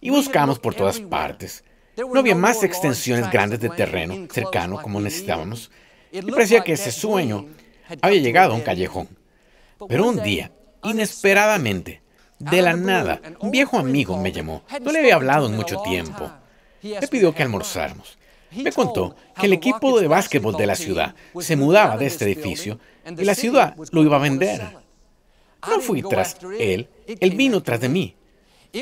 Y 0.00 0.10
buscamos 0.10 0.58
por 0.58 0.74
todas 0.74 0.98
partes. 0.98 1.62
No 1.96 2.18
había 2.18 2.34
más 2.34 2.64
extensiones 2.64 3.30
grandes 3.30 3.60
de 3.60 3.68
terreno 3.68 4.26
cercano 4.32 4.82
como 4.82 5.00
necesitábamos. 5.00 5.70
Y 6.10 6.22
parecía 6.22 6.64
que 6.64 6.72
ese 6.72 6.90
sueño 6.90 7.46
había 8.02 8.20
llegado 8.20 8.52
a 8.52 8.56
un 8.56 8.62
callejón. 8.62 9.08
Pero 9.88 10.08
un 10.08 10.20
día, 10.24 10.50
inesperadamente, 10.82 12.02
de 12.40 12.62
la 12.62 12.74
nada, 12.74 13.20
un 13.38 13.52
viejo 13.52 13.78
amigo 13.78 14.16
me 14.16 14.32
llamó. 14.32 14.64
No 14.80 14.90
le 14.90 14.98
había 14.98 15.14
hablado 15.14 15.46
en 15.46 15.54
mucho 15.54 15.80
tiempo. 15.82 16.32
Me 16.82 17.06
pidió 17.06 17.32
que 17.32 17.44
almorzáramos. 17.44 18.18
Me 18.50 18.72
contó 18.72 19.14
que 19.38 19.46
el 19.46 19.52
equipo 19.52 20.00
de 20.00 20.08
básquetbol 20.08 20.56
de 20.56 20.66
la 20.66 20.74
ciudad 20.74 21.14
se 21.38 21.54
mudaba 21.54 21.96
de 21.96 22.06
este 22.06 22.24
edificio 22.24 22.80
y 23.16 23.24
la 23.24 23.36
ciudad 23.36 23.76
lo 23.92 24.02
iba 24.02 24.16
a 24.16 24.20
vender. 24.20 24.79
No 25.68 25.80
fui 25.80 26.02
tras 26.02 26.36
él, 26.58 26.88
él 27.06 27.30
vino 27.32 27.62
tras 27.62 27.80
de 27.80 27.88
mí. 27.88 28.14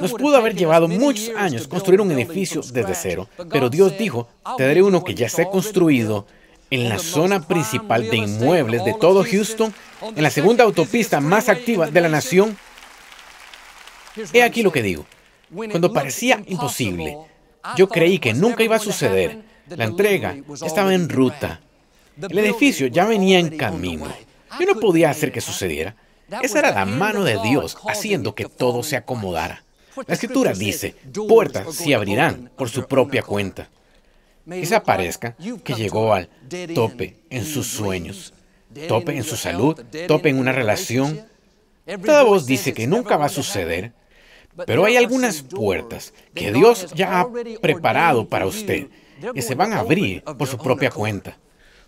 Nos 0.01 0.13
pudo 0.13 0.37
haber 0.37 0.55
llevado 0.55 0.87
muchos 0.87 1.31
años 1.37 1.67
construir 1.67 2.01
un 2.01 2.13
edificio 2.13 2.61
desde 2.61 2.95
cero, 2.95 3.29
pero 3.51 3.71
Dios 3.71 3.97
dijo, 3.97 4.29
te 4.57 4.67
daré 4.67 4.83
uno 4.83 5.03
que 5.03 5.15
ya 5.15 5.27
esté 5.27 5.49
construido 5.49 6.27
en 6.71 6.89
la 6.89 6.99
zona 6.99 7.47
principal 7.47 8.09
de 8.11 8.19
inmuebles 8.19 8.85
de 8.85 8.95
todo 8.95 9.25
Houston, 9.25 9.73
en 10.15 10.23
la 10.23 10.31
segunda 10.31 10.65
autopista 10.65 11.21
más 11.21 11.49
activa 11.49 11.91
de 11.91 12.01
la 12.01 12.09
nación. 12.09 12.57
He 14.33 14.43
aquí 14.43 14.63
lo 14.63 14.73
que 14.73 14.83
digo. 14.83 15.07
Cuando 15.51 15.93
parecía 15.93 16.43
imposible, 16.47 17.17
yo 17.77 17.89
creí 17.89 18.19
que 18.19 18.35
nunca 18.35 18.63
iba 18.63 18.77
a 18.77 18.81
suceder. 18.81 19.43
La 19.69 19.85
entrega 19.85 20.37
estaba 20.65 20.95
en 20.95 21.09
ruta. 21.09 21.61
El 22.21 22.39
edificio 22.39 22.87
ya 22.89 23.07
venía 23.07 23.39
en 23.39 23.57
camino. 23.57 24.13
Yo 24.59 24.67
no 24.67 24.81
podía 24.81 25.11
hacer 25.11 25.33
que 25.33 25.41
sucediera. 25.41 25.97
Esa 26.43 26.59
era 26.59 26.73
la 26.73 26.85
mano 26.85 27.25
de 27.25 27.39
Dios 27.43 27.77
haciendo 27.89 28.35
que 28.35 28.45
todo 28.45 28.83
se 28.83 28.97
acomodara. 28.97 29.65
La 30.07 30.15
escritura 30.15 30.53
dice, 30.53 30.95
puertas 31.29 31.75
se 31.75 31.95
abrirán 31.95 32.51
por 32.57 32.69
su 32.69 32.87
propia 32.87 33.23
cuenta. 33.23 33.69
Quizá 34.49 34.83
parezca 34.83 35.37
que 35.65 35.75
llegó 35.75 36.15
al 36.15 36.29
tope 36.75 37.17
en 37.31 37.45
sus 37.45 37.67
sueños, 37.67 38.33
tope 38.87 39.17
en 39.17 39.25
su 39.25 39.37
salud, 39.37 39.79
tope 40.07 40.29
en 40.29 40.39
una 40.39 40.53
relación. 40.53 41.27
Toda 42.05 42.23
voz 42.23 42.47
dice 42.47 42.73
que 42.73 42.87
nunca 42.87 43.17
va 43.17 43.27
a 43.27 43.31
suceder, 43.31 43.93
pero 44.67 44.85
hay 44.85 44.97
algunas 44.97 45.43
puertas 45.43 46.13
que 46.35 46.53
Dios 46.53 46.93
ya 46.95 47.21
ha 47.21 47.29
preparado 47.61 48.29
para 48.29 48.47
usted, 48.47 48.89
que 49.35 49.43
se 49.43 49.55
van 49.55 49.73
a 49.73 49.81
abrir 49.81 50.23
por 50.23 50.47
su 50.47 50.59
propia 50.59 50.91
cuenta. 50.91 51.39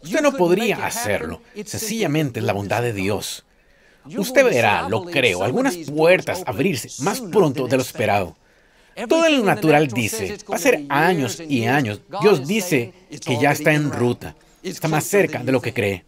Usted 0.02 0.22
no 0.22 0.32
podría 0.32 0.86
hacerlo, 0.86 1.42
sencillamente 1.64 2.40
es 2.40 2.46
la 2.46 2.54
bondad 2.54 2.82
de 2.82 2.92
Dios. 2.92 3.44
Usted 4.04 4.44
verá, 4.44 4.88
lo 4.88 5.04
creo, 5.04 5.42
algunas 5.42 5.76
puertas 5.76 6.42
abrirse 6.46 7.02
más 7.02 7.20
pronto 7.20 7.66
de 7.66 7.76
lo 7.76 7.82
esperado. 7.82 8.36
Todo 9.08 9.28
lo 9.28 9.44
natural 9.44 9.88
dice, 9.88 10.38
va 10.50 10.56
a 10.56 10.58
ser 10.58 10.84
años 10.88 11.40
y 11.40 11.66
años. 11.66 12.00
Dios 12.20 12.46
dice 12.46 12.92
que 13.24 13.38
ya 13.38 13.52
está 13.52 13.72
en 13.72 13.90
ruta, 13.90 14.36
está 14.62 14.88
más 14.88 15.04
cerca 15.04 15.42
de 15.42 15.52
lo 15.52 15.60
que 15.60 15.72
cree. 15.72 16.04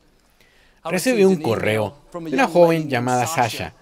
Recibí 0.84 1.24
un 1.24 1.36
correo 1.36 1.96
de 2.12 2.34
una 2.34 2.48
joven 2.48 2.88
llamada 2.88 3.26
Sasha. 3.26 3.74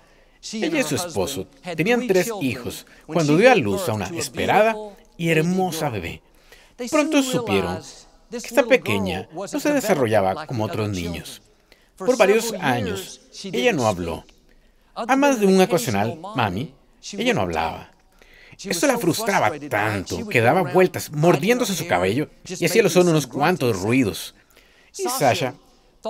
Ella 0.53 0.81
y 0.81 0.83
su 0.83 0.97
esposo 0.97 1.47
tenían 1.77 2.07
tres 2.07 2.31
hijos 2.41 2.87
cuando 3.07 3.37
dio 3.37 3.51
a 3.51 3.55
luz 3.55 3.89
a 3.89 3.95
una 3.95 4.07
esperada 4.09 4.77
y 5.17 5.31
hermosa 5.31 5.89
bebé. 5.91 6.23
Pronto 6.91 7.23
supieron 7.23 7.81
que 8.31 8.37
esta 8.37 8.65
pequeña 8.65 9.29
no 9.33 9.47
se 9.49 9.73
desarrollaba 9.73 10.47
como 10.47 10.65
otros 10.65 10.89
niños. 10.89 11.43
Por 12.07 12.17
varios 12.17 12.53
años, 12.55 13.21
ella 13.45 13.73
no 13.73 13.87
habló. 13.87 14.25
Además 14.95 15.39
de 15.39 15.47
un 15.47 15.61
ocasional, 15.61 16.19
mami, 16.35 16.75
ella 17.13 17.35
no 17.35 17.43
hablaba. 17.43 17.91
Esto 18.63 18.87
la 18.87 18.99
frustraba 18.99 19.53
tanto 19.69 20.29
que 20.29 20.41
daba 20.41 20.63
vueltas 20.63 21.11
mordiéndose 21.13 21.75
su 21.75 21.87
cabello 21.87 22.29
y 22.47 22.65
hacía 22.67 22.89
son 22.89 23.09
unos 23.09 23.27
cuantos 23.27 23.81
ruidos. 23.81 24.35
Y 24.97 25.05
Sasha 25.05 25.55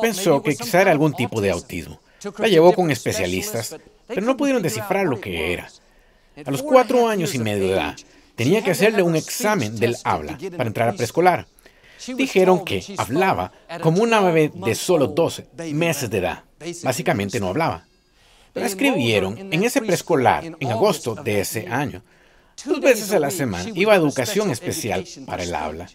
pensó 0.01 0.43
que 0.43 0.57
quizá 0.57 0.83
era 0.83 0.91
algún 0.91 1.13
tipo 1.15 1.41
de 1.41 1.51
autismo. 1.51 2.01
La 2.39 2.49
llevó 2.49 2.73
con 2.73 2.91
especialistas, 2.91 3.77
pero 4.07 4.23
no 4.23 4.37
pudieron 4.37 4.63
descifrar 4.63 5.07
lo 5.07 5.21
que 5.21 5.53
era. 5.53 5.69
A 6.45 6.51
los 6.51 6.63
cuatro 6.63 7.09
años 7.09 7.35
y 7.35 7.39
medio 7.39 7.67
de 7.67 7.73
edad, 7.73 7.97
tenía 8.35 8.63
que 8.63 8.71
hacerle 8.71 9.03
un 9.03 9.17
examen 9.17 9.77
del 9.77 9.97
habla 10.05 10.39
para 10.57 10.69
entrar 10.69 10.89
a 10.89 10.95
preescolar. 10.95 11.47
Dijeron 12.17 12.65
que 12.65 12.83
hablaba 12.97 13.53
como 13.83 14.03
una 14.03 14.21
bebé 14.21 14.51
de 14.55 14.75
solo 14.75 15.07
12 15.09 15.49
meses 15.73 16.11
de 16.11 16.19
edad. 16.19 16.45
Básicamente 16.83 17.41
no 17.41 17.49
hablaba. 17.49 17.87
La 18.55 18.67
escribieron 18.67 19.39
en 19.53 19.63
ese 19.65 19.81
preescolar 19.81 20.45
en 20.45 20.71
agosto 20.71 21.15
de 21.15 21.41
ese 21.41 21.69
año. 21.69 22.03
Dos 22.65 22.81
veces 22.81 23.13
a 23.13 23.21
la 23.21 23.31
semana 23.31 23.71
iba 23.75 23.93
a 23.93 23.97
educación 23.97 24.51
especial 24.51 25.07
para 25.27 25.43
el 25.43 25.55
habla. 25.55 25.89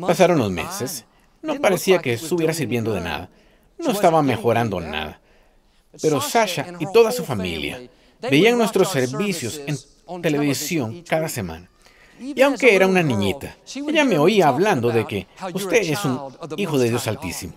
Pasaron 0.00 0.38
los 0.38 0.50
meses. 0.50 1.04
No 1.42 1.60
parecía 1.60 2.00
que 2.00 2.14
estuviera 2.14 2.52
sirviendo 2.52 2.92
de 2.92 3.00
nada. 3.00 3.30
No 3.78 3.90
estaba 3.90 4.22
mejorando 4.22 4.80
nada. 4.80 5.20
Pero 6.00 6.20
Sasha 6.20 6.74
y 6.78 6.86
toda 6.92 7.12
su 7.12 7.24
familia 7.24 7.80
veían 8.22 8.58
nuestros 8.58 8.90
servicios 8.90 9.60
en 9.66 10.22
televisión 10.22 11.02
cada 11.06 11.28
semana. 11.28 11.69
Y 12.20 12.42
aunque 12.42 12.74
era 12.74 12.86
una 12.86 13.02
niñita, 13.02 13.56
ella 13.74 14.04
me 14.04 14.18
oía 14.18 14.48
hablando 14.48 14.90
de 14.90 15.06
que 15.06 15.26
usted 15.54 15.78
es 15.78 16.04
un 16.04 16.20
hijo 16.58 16.78
de 16.78 16.90
Dios 16.90 17.06
Altísimo, 17.06 17.54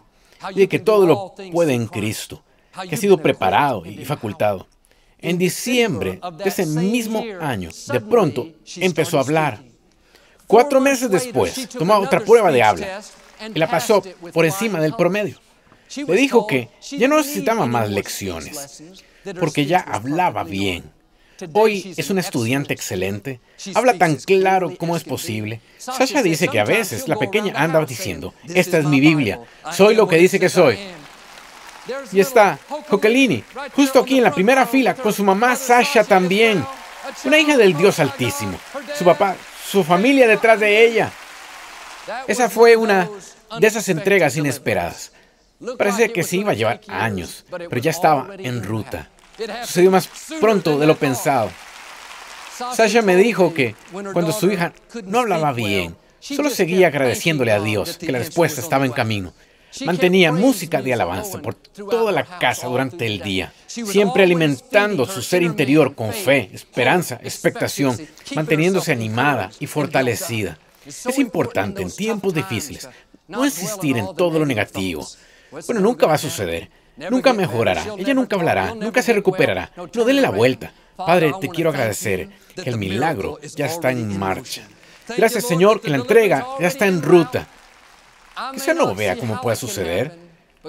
y 0.51 0.59
de 0.59 0.67
que 0.69 0.79
todo 0.79 1.05
lo 1.05 1.33
puede 1.51 1.73
en 1.73 1.87
Cristo, 1.87 2.41
que 2.87 2.95
ha 2.95 2.97
sido 2.97 3.17
preparado 3.17 3.85
y 3.85 4.05
facultado. 4.05 4.67
En 5.19 5.37
diciembre 5.37 6.19
de 6.37 6.49
ese 6.49 6.65
mismo 6.65 7.23
año, 7.41 7.71
de 7.91 7.99
pronto 7.99 8.47
empezó 8.77 9.17
a 9.17 9.21
hablar. 9.21 9.61
Cuatro 10.47 10.79
meses 10.79 11.09
después, 11.09 11.67
tomó 11.69 11.97
otra 11.97 12.21
prueba 12.21 12.49
de 12.51 12.63
habla 12.63 13.01
y 13.53 13.59
la 13.59 13.69
pasó 13.69 14.01
por 14.31 14.45
encima 14.45 14.79
del 14.79 14.95
promedio. 14.95 15.37
Le 16.07 16.15
dijo 16.15 16.47
que 16.47 16.69
ya 16.97 17.09
no 17.09 17.17
necesitaba 17.17 17.65
más 17.65 17.89
lecciones, 17.89 18.81
porque 19.39 19.65
ya 19.65 19.79
hablaba 19.79 20.43
bien 20.45 20.89
Hoy 21.53 21.93
es 21.97 22.09
un 22.09 22.19
estudiante 22.19 22.73
excelente. 22.73 23.39
Habla 23.73 23.97
tan 23.97 24.15
claro 24.15 24.75
como 24.77 24.95
es 24.95 25.03
posible. 25.03 25.61
Sasha 25.77 26.21
dice 26.21 26.47
que 26.47 26.59
a 26.59 26.65
veces 26.65 27.07
la 27.07 27.17
pequeña 27.17 27.53
anda 27.55 27.83
diciendo, 27.85 28.33
esta 28.53 28.77
es 28.77 28.85
mi 28.85 28.99
Biblia, 28.99 29.39
soy 29.71 29.95
lo 29.95 30.07
que 30.07 30.17
dice 30.17 30.39
que 30.39 30.49
soy. 30.49 30.77
Y 32.11 32.19
está 32.19 32.57
Coquelini, 32.89 33.43
justo 33.75 33.99
aquí 33.99 34.17
en 34.17 34.23
la 34.23 34.33
primera 34.33 34.65
fila, 34.65 34.95
con 34.95 35.11
su 35.11 35.23
mamá 35.23 35.55
Sasha 35.55 36.03
también. 36.03 36.65
Una 37.25 37.37
hija 37.37 37.57
del 37.57 37.75
Dios 37.75 37.99
Altísimo. 37.99 38.57
Su 38.97 39.03
papá, 39.03 39.35
su 39.69 39.83
familia 39.83 40.27
detrás 40.27 40.59
de 40.59 40.85
ella. 40.85 41.11
Esa 42.27 42.49
fue 42.49 42.77
una 42.77 43.09
de 43.59 43.67
esas 43.67 43.89
entregas 43.89 44.37
inesperadas. 44.37 45.11
Parece 45.77 46.11
que 46.11 46.23
sí 46.23 46.39
iba 46.39 46.51
a 46.51 46.55
llevar 46.55 46.81
años, 46.87 47.45
pero 47.49 47.81
ya 47.81 47.91
estaba 47.91 48.29
en 48.37 48.63
ruta. 48.63 49.09
Sucedió 49.63 49.91
más 49.91 50.09
pronto 50.39 50.77
de 50.77 50.87
lo 50.87 50.95
pensado. 50.95 51.49
Sasha 52.75 53.01
me 53.01 53.15
dijo 53.15 53.53
que 53.53 53.75
cuando 53.91 54.31
su 54.31 54.51
hija 54.51 54.73
no 55.05 55.19
hablaba 55.19 55.53
bien, 55.53 55.95
solo 56.19 56.49
seguía 56.49 56.87
agradeciéndole 56.87 57.51
a 57.51 57.59
Dios 57.59 57.97
que 57.97 58.11
la 58.11 58.19
respuesta 58.19 58.61
estaba 58.61 58.85
en 58.85 58.91
camino. 58.91 59.33
Mantenía 59.85 60.31
música 60.31 60.83
de 60.83 60.93
alabanza 60.93 61.41
por 61.41 61.55
toda 61.55 62.11
la 62.11 62.23
casa 62.37 62.67
durante 62.67 63.07
el 63.07 63.21
día, 63.21 63.51
siempre 63.65 64.23
alimentando 64.23 65.07
su 65.07 65.23
ser 65.23 65.41
interior 65.41 65.95
con 65.95 66.13
fe, 66.13 66.51
esperanza, 66.53 67.19
expectación, 67.23 67.97
manteniéndose 68.35 68.91
animada 68.91 69.49
y 69.59 69.65
fortalecida. 69.65 70.59
Es 70.85 71.17
importante 71.17 71.81
en 71.81 71.89
tiempos 71.89 72.35
difíciles 72.35 72.87
no 73.27 73.45
insistir 73.45 73.97
en 73.97 74.15
todo 74.15 74.39
lo 74.39 74.45
negativo. 74.45 75.07
Bueno, 75.51 75.81
nunca 75.81 76.05
va 76.05 76.15
a 76.15 76.19
suceder. 76.19 76.69
Nunca 76.95 77.33
mejorará, 77.33 77.85
ella 77.97 78.13
nunca 78.13 78.35
hablará, 78.35 78.75
nunca 78.75 79.01
se 79.01 79.13
recuperará. 79.13 79.71
No, 79.75 80.05
dele 80.05 80.21
la 80.21 80.29
vuelta. 80.29 80.71
Padre, 80.95 81.33
te 81.41 81.49
quiero 81.49 81.71
agradecer 81.71 82.29
que 82.55 82.69
el 82.69 82.77
milagro 82.77 83.39
ya 83.55 83.65
está 83.65 83.91
en 83.91 84.17
marcha. 84.19 84.67
Gracias, 85.17 85.47
Señor, 85.47 85.81
que 85.81 85.89
la 85.89 85.97
entrega 85.97 86.45
ya 86.59 86.67
está 86.67 86.85
en 86.85 87.01
ruta. 87.01 87.47
Quizá 88.53 88.73
no 88.73 88.93
vea 88.93 89.17
cómo 89.17 89.41
pueda 89.41 89.55
suceder, 89.55 90.17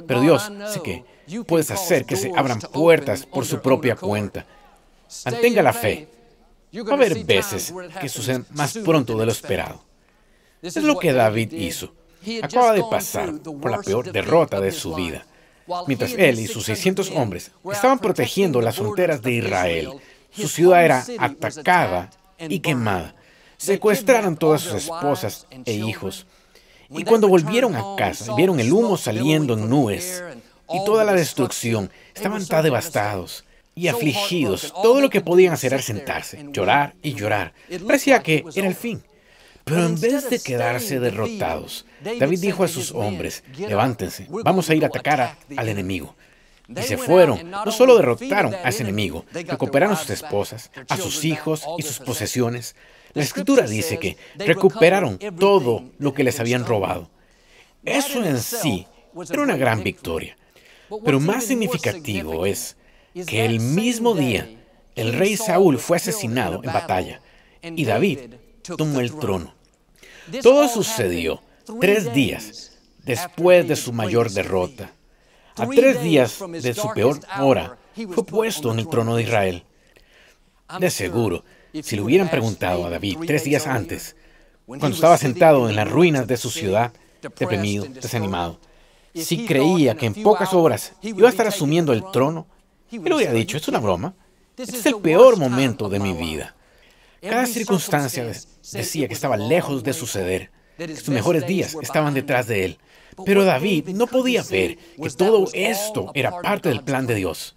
pero 0.07 0.21
Dios, 0.21 0.51
sé 0.73 0.83
que 0.83 1.05
puedes 1.47 1.71
hacer 1.71 2.05
que 2.05 2.17
se 2.17 2.33
abran 2.35 2.61
puertas 2.61 3.27
por 3.27 3.45
su 3.45 3.61
propia 3.61 3.97
cuenta. 3.97 4.47
Mantenga 5.25 5.63
la 5.63 5.73
fe. 5.73 6.09
Va 6.77 6.91
a 6.91 6.95
haber 6.95 7.25
veces 7.25 7.73
que 8.01 8.09
suceden 8.09 8.47
más 8.51 8.77
pronto 8.79 9.17
de 9.17 9.27
lo 9.27 9.33
esperado. 9.33 9.85
Es 10.63 10.77
lo 10.77 10.99
que 10.99 11.13
David 11.13 11.53
hizo. 11.53 11.95
Acaba 12.43 12.73
de 12.73 12.83
pasar 12.91 13.35
por 13.43 13.71
la 13.71 13.81
peor 13.81 14.11
derrota 14.11 14.61
de 14.61 14.73
su 14.73 14.95
vida. 14.95 15.25
Mientras 15.87 16.13
él 16.13 16.41
y 16.41 16.47
sus 16.47 16.65
600 16.65 17.11
hombres 17.13 17.51
estaban 17.73 17.99
protegiendo 17.99 18.61
las 18.61 18.77
fronteras 18.77 19.23
de 19.23 19.33
Israel, 19.33 19.91
su 20.31 20.49
ciudad 20.49 20.85
era 20.85 21.05
atacada 21.19 22.11
y 22.39 22.61
quemada. 22.61 23.15
Secuestraron 23.57 24.37
todas 24.37 24.63
sus 24.63 24.75
esposas 24.75 25.47
e 25.65 25.73
hijos. 25.73 26.27
Y 26.91 27.05
cuando 27.05 27.29
volvieron 27.29 27.75
a 27.75 27.97
casa, 27.97 28.35
vieron 28.35 28.61
el 28.61 28.73
humo 28.73 28.97
saliendo 28.97 29.55
en 29.55 29.69
nubes 29.69 30.23
y 30.73 30.85
toda 30.85 31.05
la 31.05 31.13
destrucción, 31.13 31.91
estaban 32.15 32.47
tan 32.47 32.63
devastados 32.63 33.45
y 33.75 33.89
afligidos. 33.89 34.73
Todo 34.83 35.01
lo 35.01 35.11
que 35.11 35.21
podían 35.21 35.55
hacer 35.55 35.73
era 35.73 35.83
sentarse, 35.83 36.47
llorar 36.51 36.95
y 37.03 37.15
llorar. 37.15 37.53
Parecía 37.87 38.23
que 38.23 38.45
era 38.55 38.69
el 38.69 38.75
fin. 38.75 39.03
Pero 39.65 39.87
en 39.87 39.99
vez 39.99 40.29
de 40.29 40.39
quedarse 40.41 41.01
derrotados, 41.01 41.87
David 42.03 42.41
dijo 42.41 42.65
a 42.65 42.69
sus 42.69 42.93
hombres, 42.93 43.43
levántense, 43.57 44.27
vamos 44.29 44.69
a 44.69 44.75
ir 44.75 44.85
a 44.85 44.89
atacar 44.89 45.37
al 45.57 45.69
enemigo. 45.69 46.15
Y 46.69 46.83
se 46.83 46.97
fueron. 46.97 47.51
No 47.51 47.71
solo 47.73 47.97
derrotaron 47.97 48.55
a 48.55 48.69
ese 48.69 48.83
enemigo, 48.83 49.25
recuperaron 49.33 49.95
a 49.95 49.99
sus 49.99 50.11
esposas, 50.11 50.71
a 50.89 50.97
sus 50.97 51.25
hijos 51.25 51.65
y 51.79 51.83
sus 51.83 51.99
posesiones. 51.99 52.75
La 53.13 53.23
escritura 53.23 53.67
dice 53.67 53.99
que 53.99 54.17
recuperaron 54.37 55.19
todo 55.39 55.85
lo 55.99 56.13
que 56.15 56.25
les 56.25 56.41
habían 56.41 56.67
robado. 56.67 57.11
Eso 57.85 58.25
en 58.25 58.41
sí 58.41 58.87
era 59.31 59.43
una 59.43 59.57
gran 59.57 59.83
victoria. 59.83 60.37
Pero 61.05 61.21
más 61.21 61.45
significativo 61.45 62.47
es 62.47 62.77
que 63.27 63.45
el 63.45 63.61
mismo 63.61 64.15
día 64.15 64.49
el 64.95 65.13
rey 65.13 65.37
Saúl 65.37 65.79
fue 65.79 65.97
asesinado 65.97 66.61
en 66.63 66.73
batalla 66.73 67.21
y 67.63 67.85
David 67.85 68.21
tomó 68.77 69.01
el 69.01 69.15
trono. 69.15 69.55
Todo 70.43 70.69
sucedió 70.69 71.43
tres 71.81 72.13
días 72.13 72.73
después 73.05 73.69
de 73.69 73.77
su 73.77 73.93
mayor 73.93 74.31
derrota. 74.31 74.91
A 75.57 75.69
tres 75.69 76.03
días 76.03 76.43
de 76.49 76.75
su 76.75 76.91
peor 76.95 77.21
hora, 77.41 77.79
fue 77.95 78.25
puesto 78.25 78.73
en 78.73 78.81
el 78.81 78.89
trono 78.89 79.17
de 79.17 79.23
Israel. 79.23 79.65
De 80.79 80.91
seguro, 80.91 81.45
si 81.83 81.97
le 81.97 82.03
hubieran 82.03 82.31
preguntado 82.31 82.87
a 82.87 82.91
David 82.91 83.19
tres 83.27 83.45
días 83.45 83.67
antes, 83.67 84.17
cuando 84.67 84.89
estaba 84.89 85.19
sentado 85.19 85.69
en 85.69 85.77
las 85.77 85.89
ruinas 85.91 86.27
de 86.27 86.37
su 86.37 86.51
ciudad, 86.51 86.93
deprimido, 87.23 87.85
desanimado, 87.85 88.59
si 89.15 89.47
creía 89.47 89.95
que 89.95 90.07
en 90.07 90.15
pocas 90.15 90.53
horas 90.53 90.95
iba 91.03 91.29
a 91.29 91.31
estar 91.31 91.47
asumiendo 91.47 91.93
el 91.93 92.11
trono, 92.11 92.47
él 92.91 93.13
hubiera 93.13 93.33
dicho, 93.33 93.57
es 93.57 93.69
una 93.69 93.79
broma, 93.79 94.15
este 94.57 94.77
es 94.77 94.87
el 94.87 94.97
peor 94.97 95.37
momento 95.37 95.89
de 95.89 96.01
mi 96.01 96.13
vida. 96.13 96.55
Cada 97.29 97.47
circunstancia 97.47 98.31
decía 98.73 99.09
que 99.09 99.15
estaba 99.15 99.37
lejos 99.37 99.83
de 99.83 99.93
suceder, 99.93 100.51
que 100.77 100.97
sus 100.97 101.09
mejores 101.09 101.47
días 101.47 101.77
estaban 101.81 102.15
detrás 102.15 102.47
de 102.47 102.65
él. 102.65 102.79
Pero 103.25 103.45
David 103.45 103.89
no 103.91 104.07
podía 104.07 104.43
ver 104.43 104.77
que 104.77 105.11
todo 105.11 105.49
esto 105.53 106.11
era 106.15 106.41
parte 106.43 106.69
del 106.69 106.83
plan 106.83 107.07
de 107.07 107.15
Dios. 107.15 107.57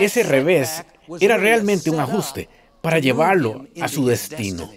Ese 0.00 0.22
revés 0.22 0.84
era 1.20 1.36
realmente 1.36 1.90
un 1.90 2.00
ajuste 2.00 2.48
para 2.80 2.98
llevarlo 2.98 3.66
a 3.80 3.88
su 3.88 4.06
destino. 4.06 4.70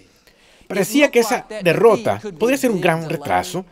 Parecía 0.66 1.10
que 1.10 1.20
esa 1.20 1.46
derrota 1.62 2.20
podría 2.38 2.58
ser 2.58 2.70
un 2.70 2.80
gran 2.80 3.08
retraso, 3.08 3.64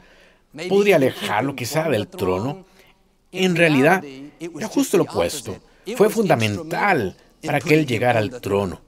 podría 0.68 0.96
alejarlo 0.96 1.54
quizá 1.54 1.88
del 1.88 2.08
trono. 2.08 2.64
En 3.32 3.54
realidad, 3.54 4.02
era 4.40 4.66
justo 4.68 4.96
lo 4.96 5.04
opuesto. 5.04 5.58
Fue 5.96 6.08
fundamental 6.08 7.16
para 7.44 7.60
que 7.60 7.74
él 7.74 7.86
llegara 7.86 8.18
al 8.18 8.40
trono. 8.40 8.85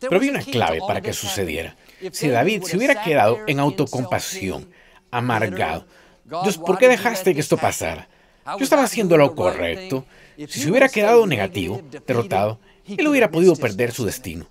Pero 0.00 0.16
había 0.16 0.30
una 0.30 0.42
clave 0.42 0.80
para 0.86 1.00
que 1.00 1.12
sucediera. 1.12 1.76
Si 2.12 2.28
David 2.28 2.62
se 2.64 2.76
hubiera 2.76 3.02
quedado 3.02 3.38
en 3.46 3.60
autocompasión, 3.60 4.68
amargado, 5.10 5.86
Dios, 6.42 6.58
¿por 6.58 6.78
qué 6.78 6.88
dejaste 6.88 7.34
que 7.34 7.40
esto 7.40 7.56
pasara? 7.56 8.08
Yo 8.58 8.64
estaba 8.64 8.84
haciendo 8.84 9.16
lo 9.16 9.34
correcto. 9.34 10.04
Si 10.36 10.60
se 10.60 10.70
hubiera 10.70 10.88
quedado 10.88 11.26
negativo, 11.26 11.82
derrotado, 12.06 12.60
él 12.86 13.06
hubiera 13.06 13.30
podido 13.30 13.56
perder 13.56 13.92
su 13.92 14.04
destino. 14.04 14.46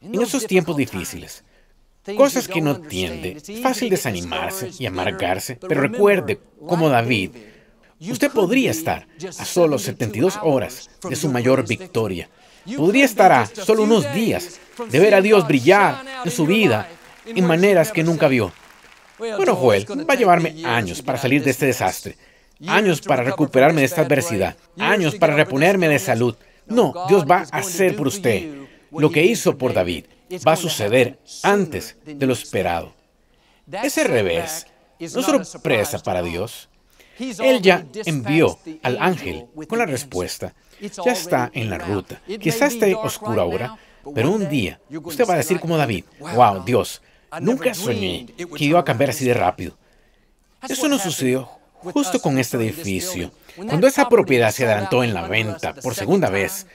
En 0.00 0.20
esos 0.20 0.46
tiempos 0.46 0.76
difíciles, 0.76 1.44
cosas 2.16 2.48
que 2.48 2.60
no 2.60 2.76
entiende, 2.76 3.38
es 3.46 3.60
fácil 3.60 3.90
desanimarse 3.90 4.70
y 4.78 4.86
amargarse, 4.86 5.56
pero 5.56 5.80
recuerde, 5.82 6.40
como 6.66 6.88
David, 6.88 7.30
usted 8.00 8.30
podría 8.30 8.70
estar 8.70 9.06
a 9.38 9.44
solo 9.44 9.78
72 9.78 10.38
horas 10.42 10.90
de 11.08 11.16
su 11.16 11.28
mayor 11.28 11.66
victoria. 11.66 12.28
Podría 12.76 13.04
estar 13.04 13.32
a 13.32 13.46
solo 13.46 13.82
unos 13.82 14.12
días 14.14 14.60
de 14.88 14.98
ver 14.98 15.14
a 15.14 15.20
Dios 15.20 15.46
brillar 15.46 16.04
en 16.24 16.30
su 16.30 16.46
vida 16.46 16.88
en 17.26 17.46
maneras 17.46 17.92
que 17.92 18.02
nunca 18.02 18.28
vio. 18.28 18.52
Bueno, 19.18 19.54
Joel, 19.54 19.86
va 20.08 20.14
a 20.14 20.16
llevarme 20.16 20.54
años 20.64 21.02
para 21.02 21.18
salir 21.18 21.44
de 21.44 21.50
este 21.50 21.66
desastre, 21.66 22.16
años 22.66 23.00
para 23.00 23.22
recuperarme 23.22 23.80
de 23.80 23.86
esta 23.86 24.02
adversidad, 24.02 24.56
años 24.78 25.14
para 25.16 25.34
reponerme 25.34 25.88
de 25.88 25.98
salud. 25.98 26.36
No, 26.66 26.92
Dios 27.08 27.24
va 27.24 27.44
a 27.50 27.58
hacer 27.58 27.96
por 27.96 28.08
usted 28.08 28.48
lo 28.90 29.10
que 29.10 29.24
hizo 29.24 29.56
por 29.56 29.72
David. 29.72 30.06
Va 30.46 30.52
a 30.52 30.56
suceder 30.56 31.18
antes 31.42 31.96
de 32.04 32.26
lo 32.26 32.32
esperado. 32.32 32.94
Ese 33.70 34.04
revés 34.04 34.66
no 34.98 35.20
es 35.20 35.48
sorpresa 35.48 35.98
para 35.98 36.22
Dios. 36.22 36.68
Él 37.18 37.60
ya 37.60 37.84
envió 38.06 38.58
al 38.82 38.98
ángel 39.00 39.46
con 39.68 39.78
la 39.78 39.86
respuesta. 39.86 40.54
Ya 41.04 41.12
está 41.12 41.50
en 41.54 41.70
la 41.70 41.78
ruta. 41.78 42.20
Quizás 42.40 42.72
esté 42.72 42.94
oscuro 42.94 43.40
ahora, 43.40 43.76
pero 44.14 44.32
un 44.32 44.48
día 44.48 44.80
usted 44.90 45.26
va 45.28 45.34
a 45.34 45.38
decir 45.38 45.60
como 45.60 45.76
David, 45.76 46.04
wow, 46.18 46.64
Dios, 46.64 47.02
nunca 47.40 47.72
soñé 47.72 48.26
que 48.56 48.64
iba 48.64 48.80
a 48.80 48.84
cambiar 48.84 49.10
así 49.10 49.24
de 49.24 49.34
rápido. 49.34 49.76
Eso 50.68 50.88
no 50.88 50.98
sucedió 50.98 51.48
justo 51.74 52.20
con 52.20 52.38
este 52.38 52.56
edificio. 52.56 53.30
Cuando 53.56 53.86
esa 53.86 54.08
propiedad 54.08 54.50
se 54.50 54.64
adelantó 54.64 55.04
en 55.04 55.14
la 55.14 55.28
venta 55.28 55.74
por 55.74 55.94
segunda 55.94 56.30
vez, 56.30 56.66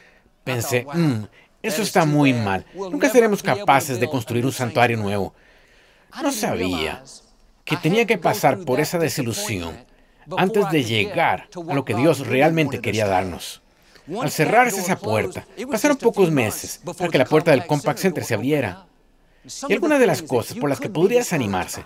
pensé, 0.44 0.86
mm, 0.94 1.24
eso 1.62 1.82
está 1.82 2.06
muy 2.06 2.34
mal. 2.34 2.66
Nunca 2.74 3.10
seremos 3.10 3.44
capaces 3.44 4.00
de 4.00 4.10
construir 4.10 4.46
un 4.46 4.54
santuario 4.54 4.98
nuevo. 4.98 5.34
No 6.22 6.32
sabía 6.32 7.04
que 7.66 7.76
tenía 7.78 8.06
que 8.06 8.18
pasar 8.18 8.60
por 8.60 8.80
esa 8.80 8.98
desilusión 8.98 9.86
antes 10.38 10.70
de 10.72 10.84
llegar 10.84 11.50
a 11.70 11.74
lo 11.74 11.84
que 11.84 11.94
Dios 11.94 12.26
realmente 12.26 12.80
quería 12.80 13.08
darnos. 13.08 13.62
Al 14.22 14.32
cerrarse 14.32 14.80
esa 14.80 14.98
puerta, 14.98 15.46
pasaron 15.70 15.98
pocos 15.98 16.32
meses 16.32 16.82
para 16.98 17.10
que 17.10 17.18
la 17.18 17.26
puerta 17.26 17.52
del 17.52 17.66
Compact 17.66 18.00
Center 18.00 18.24
se 18.24 18.34
abriera. 18.34 18.88
Y 19.68 19.74
algunas 19.74 20.00
de 20.00 20.08
las 20.08 20.22
cosas 20.22 20.58
por 20.58 20.70
las 20.70 20.80
que 20.80 20.90
podrías 20.90 21.34
animarse, 21.34 21.86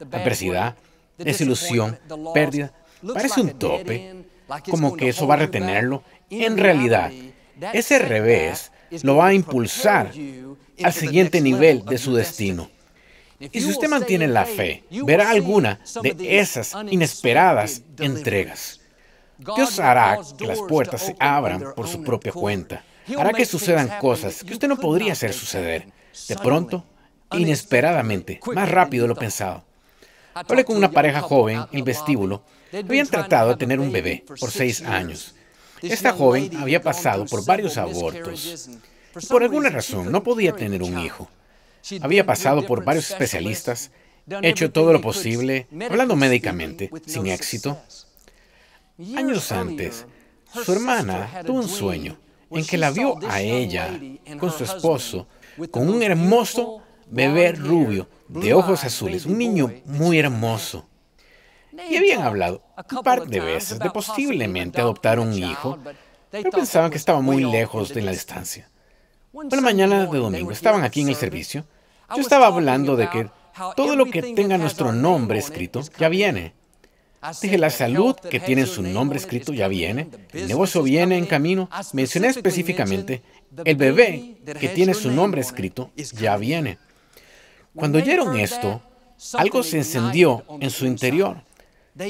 adversidad, 0.00 0.76
desilusión, 1.18 1.98
pérdida, 2.34 2.72
parece 3.12 3.40
un 3.40 3.50
tope, 3.50 4.24
como 4.70 4.96
que 4.96 5.08
eso 5.08 5.26
va 5.26 5.34
a 5.34 5.38
retenerlo. 5.38 6.02
En 6.30 6.56
realidad, 6.56 7.12
ese 7.72 7.98
revés 7.98 8.72
lo 9.02 9.16
va 9.16 9.28
a 9.28 9.34
impulsar 9.34 10.12
al 10.82 10.92
siguiente 10.92 11.40
nivel 11.40 11.84
de 11.84 11.98
su 11.98 12.14
destino. 12.14 12.70
Y 13.38 13.60
si 13.60 13.68
usted 13.68 13.88
mantiene 13.88 14.28
la 14.28 14.44
fe, 14.44 14.84
verá 15.04 15.30
alguna 15.30 15.80
de 16.02 16.38
esas 16.38 16.74
inesperadas 16.90 17.82
entregas. 17.98 18.80
Dios 19.38 19.78
hará 19.78 20.18
que 20.38 20.46
las 20.46 20.60
puertas 20.62 21.02
se 21.02 21.16
abran 21.18 21.62
por 21.74 21.88
su 21.88 22.02
propia 22.02 22.32
cuenta. 22.32 22.84
Hará 23.16 23.32
que 23.32 23.44
sucedan 23.44 23.90
cosas 24.00 24.42
que 24.42 24.52
usted 24.52 24.68
no 24.68 24.76
podría 24.76 25.12
hacer 25.12 25.32
suceder. 25.32 25.86
De 26.28 26.36
pronto, 26.36 26.84
inesperadamente, 27.32 28.40
más 28.54 28.70
rápido 28.70 29.04
de 29.04 29.08
lo 29.08 29.14
pensado. 29.14 29.64
Hablé 30.34 30.64
con 30.64 30.76
una 30.76 30.90
pareja 30.90 31.20
joven 31.20 31.64
en 31.72 31.78
el 31.78 31.82
vestíbulo. 31.82 32.42
Habían 32.72 33.06
tratado 33.06 33.50
de 33.50 33.56
tener 33.56 33.80
un 33.80 33.92
bebé 33.92 34.24
por 34.38 34.50
seis 34.50 34.82
años. 34.82 35.34
Esta 35.82 36.12
joven 36.12 36.50
había 36.56 36.82
pasado 36.82 37.26
por 37.26 37.44
varios 37.44 37.76
abortos. 37.76 38.68
por 39.28 39.42
alguna 39.42 39.70
razón 39.70 40.10
no 40.10 40.22
podía 40.22 40.52
tener 40.52 40.82
un 40.82 40.98
hijo. 40.98 41.28
Había 42.00 42.26
pasado 42.26 42.66
por 42.66 42.84
varios 42.84 43.10
especialistas, 43.10 43.90
hecho 44.42 44.72
todo 44.72 44.92
lo 44.92 45.00
posible, 45.00 45.68
hablando 45.88 46.16
médicamente, 46.16 46.90
sin 47.06 47.26
éxito. 47.28 47.78
Años 48.98 49.52
antes, 49.52 50.06
su 50.64 50.72
hermana 50.72 51.42
tuvo 51.44 51.58
un 51.58 51.68
sueño 51.68 52.16
en 52.50 52.64
que 52.64 52.78
la 52.78 52.90
vio 52.90 53.18
a 53.28 53.42
ella 53.42 54.00
con 54.38 54.50
su 54.50 54.64
esposo, 54.64 55.26
con 55.70 55.88
un 55.88 56.02
hermoso 56.02 56.82
bebé 57.06 57.52
rubio 57.52 58.08
de 58.28 58.54
ojos 58.54 58.84
azules, 58.84 59.26
un 59.26 59.36
niño 59.36 59.70
muy 59.84 60.18
hermoso. 60.18 60.88
Y 61.90 61.96
habían 61.96 62.22
hablado 62.22 62.62
un 62.90 63.02
par 63.02 63.26
de 63.26 63.40
veces 63.40 63.78
de 63.78 63.90
posiblemente 63.90 64.80
adoptar 64.80 65.20
un 65.20 65.34
hijo, 65.34 65.78
pero 66.30 66.50
pensaban 66.50 66.90
que 66.90 66.96
estaba 66.96 67.20
muy 67.20 67.44
lejos 67.44 67.90
de 67.92 68.00
la 68.00 68.12
distancia. 68.12 68.70
Una 69.32 69.60
mañana 69.60 70.06
de 70.06 70.18
domingo 70.18 70.52
estaban 70.52 70.84
aquí 70.84 71.02
en 71.02 71.10
el 71.10 71.16
servicio. 71.16 71.66
Yo 72.14 72.22
estaba 72.22 72.46
hablando 72.46 72.96
de 72.96 73.10
que 73.10 73.28
todo 73.76 73.94
lo 73.94 74.06
que 74.06 74.22
tenga 74.22 74.56
nuestro 74.56 74.92
nombre 74.92 75.38
escrito 75.38 75.82
ya 75.98 76.08
viene. 76.08 76.54
Dije, 77.42 77.58
la 77.58 77.70
salud 77.70 78.14
que 78.14 78.40
tiene 78.40 78.66
su 78.66 78.82
nombre 78.82 79.18
escrito 79.18 79.52
ya 79.52 79.68
viene, 79.68 80.08
el 80.32 80.46
negocio 80.48 80.82
viene 80.82 81.16
en 81.16 81.26
camino. 81.26 81.68
Mencioné 81.92 82.28
específicamente, 82.28 83.22
el 83.64 83.76
bebé 83.76 84.36
que 84.60 84.68
tiene 84.68 84.94
su 84.94 85.10
nombre 85.10 85.40
escrito 85.40 85.90
ya 85.96 86.36
viene. 86.36 86.78
Cuando 87.74 87.98
oyeron 87.98 88.38
esto, 88.38 88.80
algo 89.34 89.62
se 89.62 89.78
encendió 89.78 90.44
en 90.60 90.70
su 90.70 90.86
interior. 90.86 91.42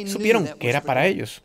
Supieron 0.06 0.48
que 0.58 0.68
era 0.68 0.80
para 0.80 1.06
ellos. 1.06 1.42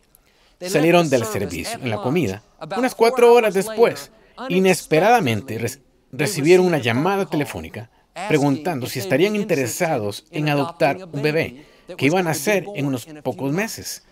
Salieron 0.60 1.10
del 1.10 1.26
servicio, 1.26 1.80
en 1.82 1.90
la 1.90 1.98
comida. 1.98 2.44
Unas 2.78 2.94
cuatro 2.94 3.34
horas 3.34 3.54
después, 3.54 4.12
inesperadamente 4.50 5.80
recibieron 6.12 6.66
una 6.66 6.78
llamada 6.78 7.26
telefónica 7.26 7.90
preguntando 8.28 8.88
si 8.88 9.00
estarían 9.00 9.36
interesados 9.36 10.26
en 10.32 10.50
adoptar 10.50 10.98
un 11.12 11.22
bebé 11.22 11.66
que 11.98 12.06
iban 12.06 12.28
a 12.28 12.30
nacer 12.32 12.66
en 12.76 12.86
unos 12.86 13.06
pocos 13.24 13.52
meses. 13.52 14.04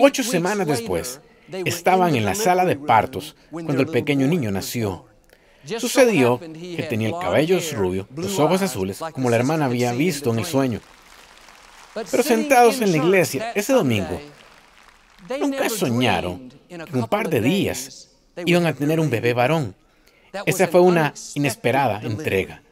Ocho 0.00 0.22
semanas 0.22 0.66
después, 0.66 1.20
estaban 1.64 2.14
en 2.14 2.24
la 2.24 2.34
sala 2.34 2.64
de 2.64 2.76
partos 2.76 3.36
cuando 3.50 3.80
el 3.80 3.88
pequeño 3.88 4.26
niño 4.26 4.50
nació. 4.50 5.06
Sucedió 5.78 6.40
que 6.40 6.86
tenía 6.88 7.08
el 7.08 7.18
cabello 7.20 7.58
rubio, 7.74 8.08
los 8.16 8.38
ojos 8.38 8.62
azules, 8.62 9.00
como 9.12 9.30
la 9.30 9.36
hermana 9.36 9.66
había 9.66 9.92
visto 9.92 10.32
en 10.32 10.40
el 10.40 10.44
sueño. 10.44 10.80
Pero 12.10 12.22
sentados 12.22 12.80
en 12.80 12.90
la 12.90 12.96
iglesia 12.96 13.52
ese 13.54 13.72
domingo, 13.72 14.20
Nunca 15.38 15.68
soñaron 15.68 16.48
que 16.68 16.74
en 16.74 16.96
un 16.96 17.08
par 17.08 17.28
de 17.28 17.40
días 17.40 18.08
iban 18.44 18.66
a 18.66 18.72
tener 18.72 18.98
un 18.98 19.10
bebé 19.10 19.34
varón. 19.34 19.74
Esa 20.46 20.66
fue 20.66 20.80
una 20.80 21.14
inesperada 21.34 22.00
entrega. 22.02 22.62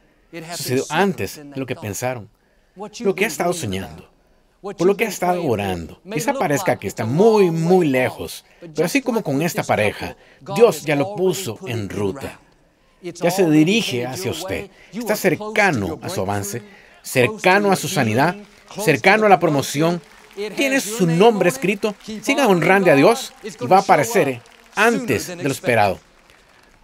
Sucedió 0.55 0.83
antes 0.89 1.37
de 1.37 1.55
lo 1.55 1.65
que 1.65 1.75
pensaron. 1.75 2.29
Lo 2.99 3.15
que 3.15 3.25
ha 3.25 3.27
estado 3.27 3.53
soñando, 3.53 4.10
por 4.61 4.85
lo 4.85 4.95
que 4.95 5.05
ha 5.05 5.09
estado 5.09 5.43
orando. 5.43 5.99
Quizá 6.11 6.33
parezca 6.33 6.77
que 6.77 6.87
está 6.87 7.05
muy, 7.05 7.51
muy 7.51 7.87
lejos, 7.87 8.45
pero 8.59 8.85
así 8.85 9.01
como 9.01 9.23
con 9.23 9.41
esta 9.41 9.63
pareja, 9.63 10.15
Dios 10.55 10.83
ya 10.83 10.95
lo 10.95 11.15
puso 11.15 11.57
en 11.65 11.89
ruta. 11.89 12.39
Ya 13.01 13.31
se 13.31 13.49
dirige 13.49 14.05
hacia 14.05 14.31
usted. 14.31 14.69
Está 14.93 15.15
cercano 15.15 15.99
a 16.01 16.09
su 16.09 16.21
avance, 16.21 16.61
cercano 17.01 17.71
a 17.71 17.75
su 17.75 17.87
sanidad, 17.87 18.35
cercano 18.83 19.25
a 19.25 19.29
la 19.29 19.39
promoción. 19.39 20.01
Tiene 20.55 20.79
su 20.79 21.07
nombre 21.07 21.49
escrito. 21.49 21.95
Siga 22.21 22.47
honrando 22.47 22.91
a 22.91 22.95
Dios 22.95 23.33
y 23.43 23.65
va 23.65 23.77
a 23.77 23.81
aparecer 23.81 24.41
antes 24.75 25.27
de 25.27 25.43
lo 25.43 25.51
esperado. 25.51 25.99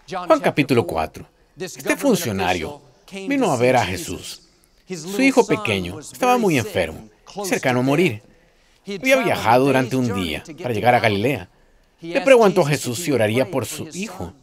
Juan 0.10 0.40
capítulo 0.40 0.88
4. 0.88 1.26
Este 1.60 1.96
funcionario 1.96 2.82
vino 3.12 3.52
a 3.52 3.58
ver 3.58 3.76
a 3.76 3.86
Jesús. 3.86 4.44
Su 4.88 5.22
hijo 5.22 5.46
pequeño 5.46 6.00
estaba 6.00 6.38
muy 6.38 6.58
enfermo, 6.58 7.10
cercano 7.46 7.80
a 7.80 7.84
morir. 7.84 8.22
Había 8.86 9.18
viajado 9.18 9.66
durante 9.66 9.96
un 9.96 10.14
día 10.14 10.44
para 10.62 10.74
llegar 10.74 10.96
a 10.96 11.00
Galilea. 11.00 11.50
Le 12.02 12.22
preguntó 12.22 12.62
a 12.62 12.70
Jesús 12.70 13.00
si 13.00 13.12
oraría 13.12 13.50
por 13.50 13.66
su 13.66 13.88
hijo. 13.94 14.34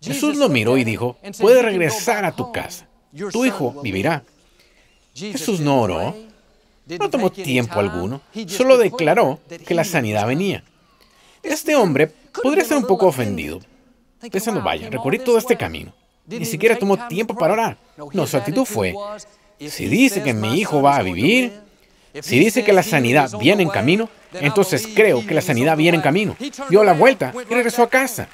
Jesús 0.00 0.36
lo 0.36 0.48
miró 0.48 0.76
y 0.78 0.84
dijo, 0.84 1.16
puedes 1.38 1.62
regresar 1.62 2.24
a 2.24 2.32
tu 2.32 2.52
casa. 2.52 2.88
Tu 3.32 3.44
hijo 3.44 3.80
vivirá. 3.82 4.22
Jesús 5.14 5.60
no 5.60 5.80
oró, 5.80 6.14
no 6.86 7.10
tomó 7.10 7.30
tiempo 7.30 7.80
alguno, 7.80 8.20
solo 8.46 8.78
declaró 8.78 9.40
que 9.66 9.74
la 9.74 9.84
sanidad 9.84 10.26
venía. 10.26 10.64
Este 11.42 11.74
hombre 11.74 12.12
podría 12.42 12.64
ser 12.64 12.76
un 12.76 12.86
poco 12.86 13.06
ofendido, 13.06 13.60
pensando, 14.30 14.62
vaya, 14.62 14.88
recorrí 14.88 15.18
todo 15.18 15.38
este 15.38 15.56
camino. 15.56 15.92
Ni 16.26 16.44
siquiera 16.44 16.76
tomó 16.76 17.08
tiempo 17.08 17.34
para 17.34 17.54
orar. 17.54 17.78
No, 18.12 18.26
su 18.26 18.36
actitud 18.36 18.64
fue, 18.64 18.94
si 19.58 19.86
dice 19.86 20.22
que 20.22 20.32
mi 20.32 20.60
hijo 20.60 20.80
va 20.80 20.96
a 20.96 21.02
vivir, 21.02 21.60
si 22.20 22.38
dice 22.38 22.64
que 22.64 22.72
la 22.72 22.82
sanidad 22.82 23.30
viene 23.38 23.62
en 23.62 23.68
camino, 23.68 24.08
entonces 24.32 24.88
creo 24.94 25.26
que 25.26 25.34
la 25.34 25.40
sanidad 25.40 25.76
viene 25.76 25.96
en 25.96 26.02
camino. 26.02 26.36
Dio 26.68 26.84
la 26.84 26.92
vuelta 26.92 27.32
y 27.48 27.54
regresó 27.54 27.82
a 27.82 27.90
casa. 27.90 28.28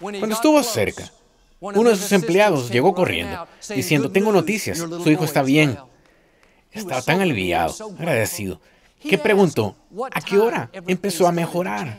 Cuando 0.00 0.34
estuvo 0.34 0.62
cerca, 0.62 1.10
uno 1.60 1.90
de 1.90 1.96
sus 1.96 2.12
empleados 2.12 2.70
llegó 2.70 2.94
corriendo, 2.94 3.46
diciendo, 3.74 4.10
tengo 4.10 4.32
noticias, 4.32 4.78
su 4.78 5.10
hijo 5.10 5.24
está 5.24 5.42
bien. 5.42 5.78
Estaba 6.70 7.02
tan 7.02 7.20
aliviado, 7.20 7.74
agradecido, 7.98 8.60
que 9.00 9.18
preguntó, 9.18 9.76
¿a 10.12 10.20
qué 10.20 10.38
hora 10.38 10.70
empezó 10.86 11.26
a 11.26 11.32
mejorar? 11.32 11.98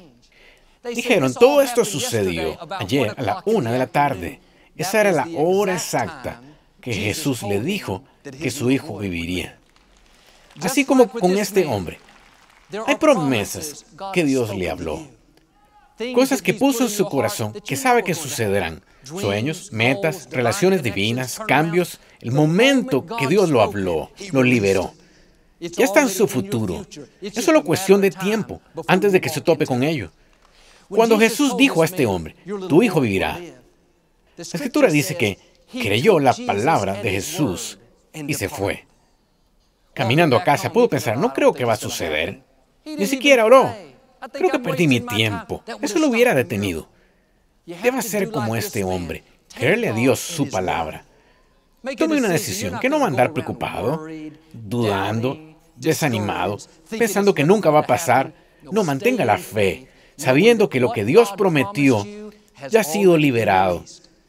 Dijeron, 0.94 1.34
todo 1.34 1.62
esto 1.62 1.84
sucedió 1.84 2.58
ayer 2.80 3.14
a 3.18 3.22
la 3.22 3.44
una 3.46 3.72
de 3.72 3.80
la 3.80 3.88
tarde. 3.88 4.40
Esa 4.76 5.02
era 5.02 5.12
la 5.12 5.28
hora 5.36 5.74
exacta 5.74 6.42
que 6.80 6.94
Jesús 6.94 7.44
le 7.44 7.60
dijo 7.60 8.04
que 8.24 8.52
su 8.52 8.70
hijo 8.70 9.00
viviría. 9.00 9.57
Así 10.62 10.86
como 10.86 11.08
con 11.08 11.38
este 11.38 11.66
hombre, 11.66 12.00
hay 12.86 12.96
promesas 12.96 13.86
que 14.14 14.24
Dios 14.24 14.56
le 14.56 14.70
habló. 14.70 15.08
Cosas 16.14 16.42
que 16.42 16.54
puso 16.54 16.84
en 16.84 16.90
su 16.90 17.06
corazón 17.06 17.54
que 17.66 17.76
sabe 17.76 18.04
que 18.04 18.14
sucederán. 18.14 18.84
Sueños, 19.04 19.72
metas, 19.72 20.28
relaciones 20.32 20.84
divinas, 20.84 21.40
cambios. 21.48 22.00
El 22.20 22.34
momento 22.34 23.06
que 23.06 23.28
Dios 23.28 23.50
lo 23.50 23.62
habló, 23.62 24.12
lo 24.32 24.44
liberó. 24.44 24.94
Ya 25.60 25.86
está 25.86 26.02
en 26.02 26.10
su 26.10 26.28
futuro. 26.28 26.86
Es 27.22 27.44
solo 27.44 27.64
cuestión 27.64 28.02
de 28.02 28.12
tiempo 28.12 28.62
antes 28.88 29.12
de 29.12 29.22
que 29.22 29.30
se 29.30 29.42
tope 29.42 29.66
con 29.66 29.82
ello. 29.84 30.12
Cuando 30.90 31.18
Jesús 31.18 31.58
dijo 31.58 31.82
a 31.82 31.86
este 31.86 32.06
hombre, 32.06 32.36
tu 32.70 32.84
hijo 32.84 33.02
vivirá, 33.02 33.40
la 33.40 34.44
escritura 34.44 34.90
dice 34.90 35.18
que 35.18 35.38
creyó 35.72 36.20
la 36.20 36.34
palabra 36.34 36.94
de 37.02 37.12
Jesús 37.12 37.80
y 38.14 38.34
se 38.36 38.50
fue. 38.50 38.86
Caminando 39.98 40.38
a 40.38 40.44
casa 40.44 40.72
pudo 40.72 40.88
pensar, 40.88 41.18
no 41.18 41.34
creo 41.34 41.52
que 41.52 41.66
va 41.66 41.74
a 41.74 41.76
suceder. 41.76 42.44
Ni 42.86 43.08
siquiera 43.08 43.44
oró. 43.44 43.74
Creo 44.32 44.52
que 44.52 44.60
perdí 44.60 44.88
mi 44.88 45.00
tiempo. 45.00 45.64
Eso 45.82 45.98
lo 45.98 46.10
hubiera 46.10 46.36
detenido. 46.36 46.88
Debe 47.66 48.04
ser 48.04 48.30
como 48.30 48.56
este 48.56 48.84
hombre, 48.84 49.24
creerle 49.56 49.90
a 49.90 49.94
Dios 49.94 50.20
su 50.20 50.52
palabra. 50.52 51.04
Tome 51.98 52.18
una 52.18 52.30
decisión, 52.30 52.80
que 52.80 52.90
no 52.90 53.00
va 53.00 53.06
a 53.06 53.08
andar 53.08 53.34
preocupado, 53.34 54.06
dudando, 54.54 55.58
desanimado, 55.76 56.60
pensando 56.90 57.34
que 57.34 57.44
nunca 57.44 57.72
va 57.72 57.80
a 57.80 57.88
pasar. 57.88 58.34
No, 58.72 58.84
mantenga 58.84 59.26
la 59.26 59.40
fe, 59.40 59.88
sabiendo 60.16 60.70
que 60.70 60.80
lo 60.80 60.92
que 60.92 61.06
Dios 61.06 61.34
prometió 61.36 62.06
ya 62.70 62.82
ha 62.82 62.84
sido 62.84 63.18
liberado, 63.18 63.84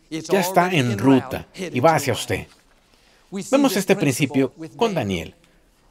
ya 0.08 0.40
está 0.40 0.70
en 0.72 0.96
ruta 0.96 1.46
y 1.54 1.78
va 1.80 1.96
hacia 1.96 2.14
usted. 2.14 2.46
Vemos 3.50 3.76
este 3.76 3.94
principio 3.96 4.54
con 4.76 4.94
Daniel. 4.94 5.34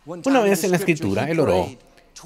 Una 0.07 0.39
vez 0.39 0.63
en 0.63 0.71
la 0.71 0.77
escritura, 0.77 1.29
él 1.29 1.41
oró. 1.41 1.69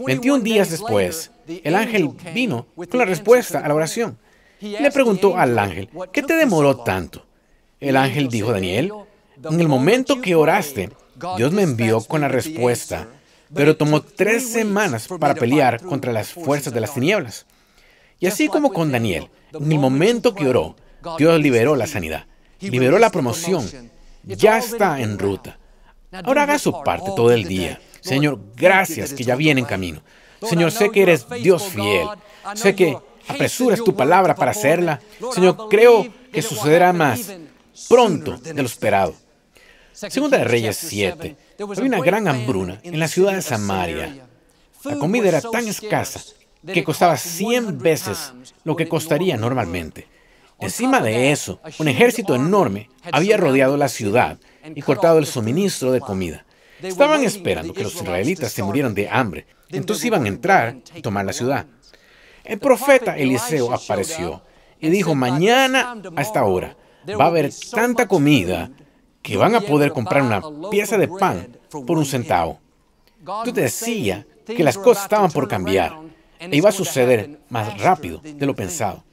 21 0.06 0.44
días 0.44 0.70
después, 0.70 1.32
el 1.48 1.76
ángel 1.76 2.12
vino 2.34 2.68
con 2.76 3.00
la 3.00 3.06
respuesta 3.06 3.60
a 3.60 3.68
la 3.68 3.74
oración. 3.74 4.20
Le 4.60 4.92
preguntó 4.92 5.36
al 5.36 5.58
ángel, 5.58 5.90
¿qué 6.14 6.22
te 6.22 6.36
demoró 6.36 6.78
tanto? 6.78 7.26
El 7.80 7.98
ángel 7.98 8.28
dijo, 8.28 8.52
Daniel, 8.52 8.94
en 9.44 9.60
el 9.60 9.68
momento 9.68 10.22
que 10.22 10.36
oraste, 10.36 10.92
Dios 11.38 11.52
me 11.52 11.64
envió 11.64 12.02
con 12.02 12.22
la 12.22 12.28
respuesta, 12.28 13.08
pero 13.52 13.76
tomó 13.76 14.02
tres 14.02 14.48
semanas 14.48 15.08
para 15.20 15.34
pelear 15.34 15.82
contra 15.82 16.14
las 16.14 16.32
fuerzas 16.32 16.74
de 16.74 16.82
las 16.82 16.94
tinieblas. 16.94 17.48
Y 18.20 18.28
así 18.28 18.48
como 18.48 18.72
con 18.72 18.92
Daniel, 18.92 19.30
en 19.54 19.72
el 19.72 19.80
momento 19.80 20.36
que 20.36 20.48
oró, 20.48 20.76
Dios 21.18 21.42
liberó 21.42 21.76
la 21.76 21.88
sanidad, 21.88 22.28
liberó 22.60 23.00
la 23.00 23.10
promoción, 23.10 23.68
ya 24.24 24.60
está 24.60 25.02
en 25.02 25.18
ruta. 25.18 25.58
Ahora 26.12 26.44
haga 26.44 26.60
su 26.60 26.72
parte 26.84 27.12
todo 27.16 27.32
el 27.32 27.46
día. 27.48 27.80
Señor, 28.02 28.40
gracias 28.56 29.14
que 29.14 29.24
ya 29.24 29.36
viene 29.36 29.62
en 29.62 29.66
camino. 29.66 30.02
Señor, 30.42 30.72
sé 30.72 30.90
que 30.90 31.04
eres 31.04 31.26
Dios 31.42 31.64
fiel. 31.64 32.08
Sé 32.56 32.76
que 32.76 32.98
apresuras 33.28 33.84
tu 33.84 33.96
palabra 33.96 34.36
para 34.36 34.52
hacerla. 34.52 35.00
Señor, 35.34 35.70
creo 35.70 36.08
que 36.32 36.42
sucederá 36.42 36.92
más 36.94 37.32
pronto 37.88 38.38
de 38.38 38.54
lo 38.54 38.66
esperado. 38.66 39.14
Segunda 39.94 40.38
de 40.38 40.44
Reyes 40.46 40.78
7. 40.78 41.36
Había 41.60 41.84
una 41.84 42.02
gran 42.02 42.28
hambruna 42.28 42.80
en 42.84 43.00
la 43.00 43.08
ciudad 43.08 43.34
de 43.34 43.42
Samaria. 43.42 44.28
La 44.84 44.98
comida 44.98 45.28
era 45.28 45.42
tan 45.42 45.68
escasa 45.68 46.22
que 46.66 46.84
costaba 46.84 47.18
100 47.18 47.80
veces 47.80 48.34
lo 48.64 48.76
que 48.76 48.88
costaría 48.88 49.38
normalmente. 49.38 50.08
Encima 50.62 51.02
de 51.02 51.32
eso, 51.32 51.60
un 51.80 51.88
ejército 51.88 52.36
enorme 52.36 52.90
había 53.12 53.38
rodeado 53.38 53.78
la 53.78 53.90
ciudad 53.90 54.38
y 54.76 54.82
cortado 54.82 55.18
el 55.18 55.26
suministro 55.26 55.92
de 55.92 56.00
comida. 56.00 56.46
Estaban 56.82 57.24
esperando 57.24 57.74
que 57.74 57.84
los 57.84 57.96
israelitas 57.96 58.52
se 58.52 58.64
murieran 58.64 58.94
de 58.94 59.10
hambre, 59.10 59.48
entonces 59.70 60.06
iban 60.06 60.26
a 60.26 60.28
entrar 60.28 60.78
y 60.96 61.02
tomar 61.02 61.26
la 61.26 61.34
ciudad. 61.34 61.66
El 62.44 62.60
profeta 62.60 63.18
Eliseo 63.18 63.74
apareció 63.74 64.44
y 64.80 64.90
dijo, 64.90 65.16
mañana 65.16 65.96
a 66.16 66.22
esta 66.22 66.44
hora 66.44 66.76
va 67.20 67.26
a 67.26 67.28
haber 67.28 67.52
tanta 67.72 68.08
comida 68.08 68.72
que 69.22 69.38
van 69.38 69.56
a 69.56 69.62
poder 69.62 69.92
comprar 69.92 70.24
una 70.24 70.42
pieza 70.70 70.98
de 70.98 71.08
pan 71.08 71.58
por 71.70 71.98
un 71.98 72.06
centavo. 72.06 72.60
Tú 73.44 73.52
decía 73.52 74.26
que 74.46 74.64
las 74.64 74.78
cosas 74.78 75.04
estaban 75.04 75.32
por 75.32 75.48
cambiar 75.48 76.00
e 76.40 76.56
iba 76.56 76.70
a 76.70 76.74
suceder 76.74 77.40
más 77.50 77.80
rápido 77.80 78.20
de 78.24 78.46
lo 78.46 78.56
pensado. 78.56 79.04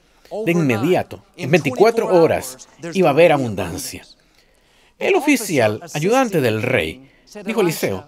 De 0.44 0.52
inmediato, 0.52 1.22
en 1.36 1.50
24 1.50 2.06
horas, 2.06 2.68
iba 2.92 3.08
a 3.08 3.12
haber 3.12 3.32
abundancia. 3.32 4.04
El 4.98 5.14
oficial, 5.14 5.80
ayudante 5.94 6.40
del 6.40 6.62
rey, 6.62 7.10
dijo 7.44 7.60
a 7.60 7.62
Eliseo, 7.62 8.04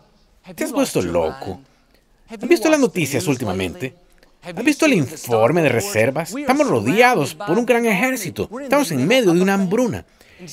¿te 0.55 0.65
has 0.65 0.73
puesto 0.73 1.01
loco? 1.01 1.61
¿Has 2.29 2.49
visto 2.49 2.69
las 2.69 2.81
noticias 2.81 3.27
últimamente? 3.27 3.95
¿Has 4.43 4.65
visto 4.65 4.87
el 4.87 4.95
informe 4.95 5.63
de 5.63 5.69
reservas? 5.69 6.35
Estamos 6.35 6.69
rodeados 6.69 7.35
por 7.35 7.59
un 7.59 7.67
gran 7.67 7.85
ejército. 7.87 8.49
Estamos 8.63 8.91
en 8.93 9.07
medio 9.07 9.33
de 9.33 9.41
una 9.41 9.55
hambruna. 9.55 10.05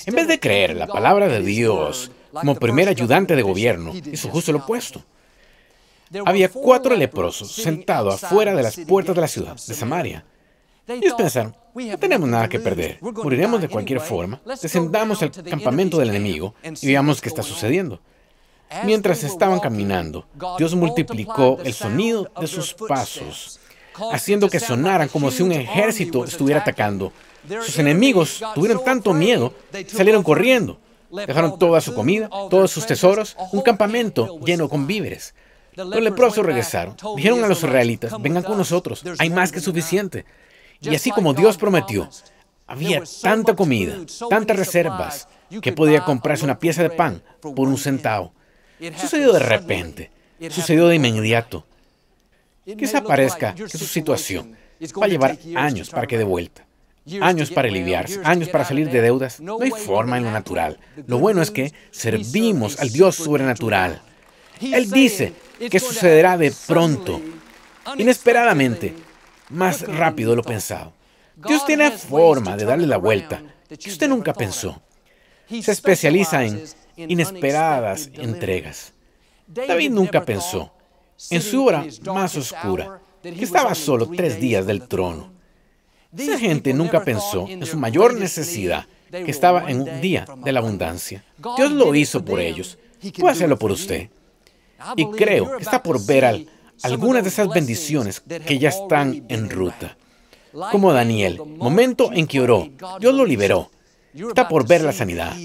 En 0.06 0.15
vez 0.15 0.27
de 0.27 0.39
creer 0.39 0.75
la 0.75 0.88
palabra 0.88 1.27
de 1.27 1.41
Dios 1.41 2.12
como 2.34 2.56
primer 2.56 2.89
ayudante 2.89 3.36
de 3.36 3.41
gobierno, 3.41 3.93
hizo 4.12 4.30
justo 4.30 4.51
lo 4.51 4.60
opuesto. 4.60 5.03
Había 6.25 6.49
cuatro 6.49 6.95
leprosos 6.95 7.51
sentados 7.51 8.23
afuera 8.23 8.53
de 8.56 8.63
las 8.63 8.77
puertas 8.77 9.15
de 9.15 9.21
la 9.21 9.27
ciudad 9.27 9.56
de 9.56 9.73
Samaria. 9.73 10.25
Ellos 10.88 11.13
pensaron, 11.17 11.56
no 11.73 11.97
tenemos 11.97 12.30
nada 12.30 12.47
que 12.47 12.60
perder, 12.60 13.00
moriremos 13.02 13.62
de 13.62 13.67
cualquier 13.67 14.00
forma, 14.00 14.41
descendamos 14.62 15.21
al 15.21 15.32
campamento 15.32 15.97
del 16.00 16.10
enemigo 16.10 16.56
y 16.63 16.88
veamos 16.88 17.21
qué 17.21 17.30
está 17.30 17.43
sucediendo. 17.43 18.00
Mientras 18.84 19.23
estaban 19.23 19.60
caminando, 19.60 20.26
Dios 20.58 20.76
multiplicó 20.76 21.58
el 21.63 21.73
sonido 21.73 22.30
de 22.39 22.47
sus 22.47 22.73
pasos, 22.73 23.60
haciendo 24.12 24.50
que 24.50 24.60
sonaran 24.60 25.10
como 25.10 25.32
si 25.32 25.43
un 25.43 25.52
ejército 25.52 26.23
estuviera 26.26 26.62
atacando. 26.62 27.12
Sus 27.47 27.80
enemigos 27.80 28.41
tuvieron 28.56 28.84
tanto 28.84 29.13
miedo, 29.13 29.54
salieron 29.88 30.23
corriendo. 30.23 30.80
Dejaron 31.10 31.58
toda 31.58 31.80
su 31.80 31.93
comida, 31.93 32.30
todos 32.50 32.69
sus 32.69 32.86
tesoros, 32.86 33.38
un 33.54 33.62
campamento 33.62 34.39
lleno 34.39 34.67
con 34.67 34.88
víveres. 34.88 35.34
Los 35.73 36.02
leprosos 36.02 36.45
regresaron. 36.45 36.97
Dijeron 37.15 37.43
a 37.43 37.47
los 37.47 37.60
israelitas, 37.60 38.13
vengan 38.21 38.43
con 38.43 38.58
nosotros, 38.58 39.04
hay 39.17 39.30
más 39.30 39.52
que 39.52 39.62
suficiente. 39.62 40.26
Y 40.81 40.95
así 40.95 41.11
como 41.11 41.33
Dios 41.33 41.57
prometió, 41.57 42.09
había 42.65 43.01
tanta 43.21 43.55
comida, 43.55 43.95
tantas 44.29 44.57
reservas, 44.57 45.27
que 45.61 45.71
podía 45.71 46.03
comprarse 46.03 46.43
una 46.43 46.59
pieza 46.59 46.83
de 46.83 46.89
pan 46.89 47.23
por 47.39 47.67
un 47.67 47.77
centavo. 47.77 48.33
Sucedió 48.95 49.33
de 49.33 49.39
repente, 49.39 50.11
sucedió 50.49 50.87
de 50.87 50.95
inmediato. 50.95 51.65
Quizá 52.77 53.01
parezca 53.01 53.55
que 53.55 53.69
su 53.69 53.85
situación 53.85 54.55
va 55.01 55.05
a 55.05 55.09
llevar 55.09 55.37
años 55.55 55.89
para 55.89 56.07
que 56.07 56.17
de 56.17 56.23
vuelta. 56.23 56.65
Años 57.21 57.51
para 57.51 57.69
aliviarse, 57.69 58.19
años 58.25 58.49
para 58.49 58.65
salir 58.65 58.89
de 58.89 59.01
deudas. 59.01 59.39
No 59.39 59.59
hay 59.61 59.71
forma 59.71 60.17
en 60.17 60.25
lo 60.25 60.31
natural. 60.31 60.77
Lo 61.07 61.19
bueno 61.19 61.41
es 61.41 61.51
que 61.51 61.73
servimos 61.91 62.79
al 62.79 62.91
Dios 62.91 63.15
sobrenatural. 63.15 64.01
Él 64.59 64.91
dice 64.91 65.33
que 65.69 65.79
sucederá 65.79 66.37
de 66.37 66.53
pronto, 66.67 67.21
inesperadamente, 67.97 68.93
más 69.49 69.81
rápido 69.88 70.31
de 70.31 70.38
lo 70.38 70.43
pensado. 70.43 70.93
Dios 71.36 71.65
tiene 71.65 71.91
forma 71.91 72.57
de 72.57 72.65
darle 72.65 72.88
la 72.88 72.97
vuelta 72.97 73.43
que 73.67 73.89
usted 73.89 74.07
nunca 74.07 74.33
pensó. 74.33 74.81
Se 75.49 75.71
especializa 75.71 76.43
en 76.43 76.63
inesperadas 76.95 78.10
entregas. 78.13 78.93
David 79.47 79.91
nunca 79.91 80.25
pensó, 80.25 80.73
en 81.29 81.41
su 81.41 81.65
hora 81.65 81.86
más 82.05 82.36
oscura, 82.36 82.99
que 83.21 83.43
estaba 83.43 83.75
solo 83.75 84.10
tres 84.10 84.39
días 84.39 84.65
del 84.65 84.88
trono. 84.88 85.31
Esa 86.17 86.38
gente 86.38 86.73
nunca 86.73 87.03
pensó 87.03 87.47
en 87.47 87.65
su 87.65 87.77
mayor 87.77 88.15
necesidad, 88.15 88.86
que 89.12 89.31
estaba 89.31 89.69
en 89.69 89.81
un 89.81 90.01
día 90.01 90.25
de 90.43 90.51
la 90.51 90.60
abundancia. 90.60 91.23
Dios 91.55 91.71
lo 91.71 91.93
hizo 91.95 92.23
por 92.25 92.39
ellos. 92.39 92.77
Puede 93.17 93.33
hacerlo 93.33 93.57
por 93.57 93.71
usted. 93.71 94.10
Y 94.95 95.05
creo 95.12 95.57
que 95.57 95.63
está 95.63 95.81
por 95.81 96.03
ver 96.05 96.47
algunas 96.83 97.23
de 97.23 97.29
esas 97.29 97.49
bendiciones 97.49 98.21
que 98.45 98.59
ya 98.59 98.69
están 98.69 99.25
en 99.29 99.49
ruta. 99.49 99.97
Como 100.71 100.93
Daniel, 100.93 101.41
momento 101.45 102.11
en 102.13 102.27
que 102.27 102.41
oró, 102.41 102.69
Dios 102.99 103.13
lo 103.13 103.25
liberó. 103.25 103.69
Está 104.13 104.47
por 104.47 104.67
ver 104.67 104.81
la 104.81 104.93
sanidad, 104.93 105.35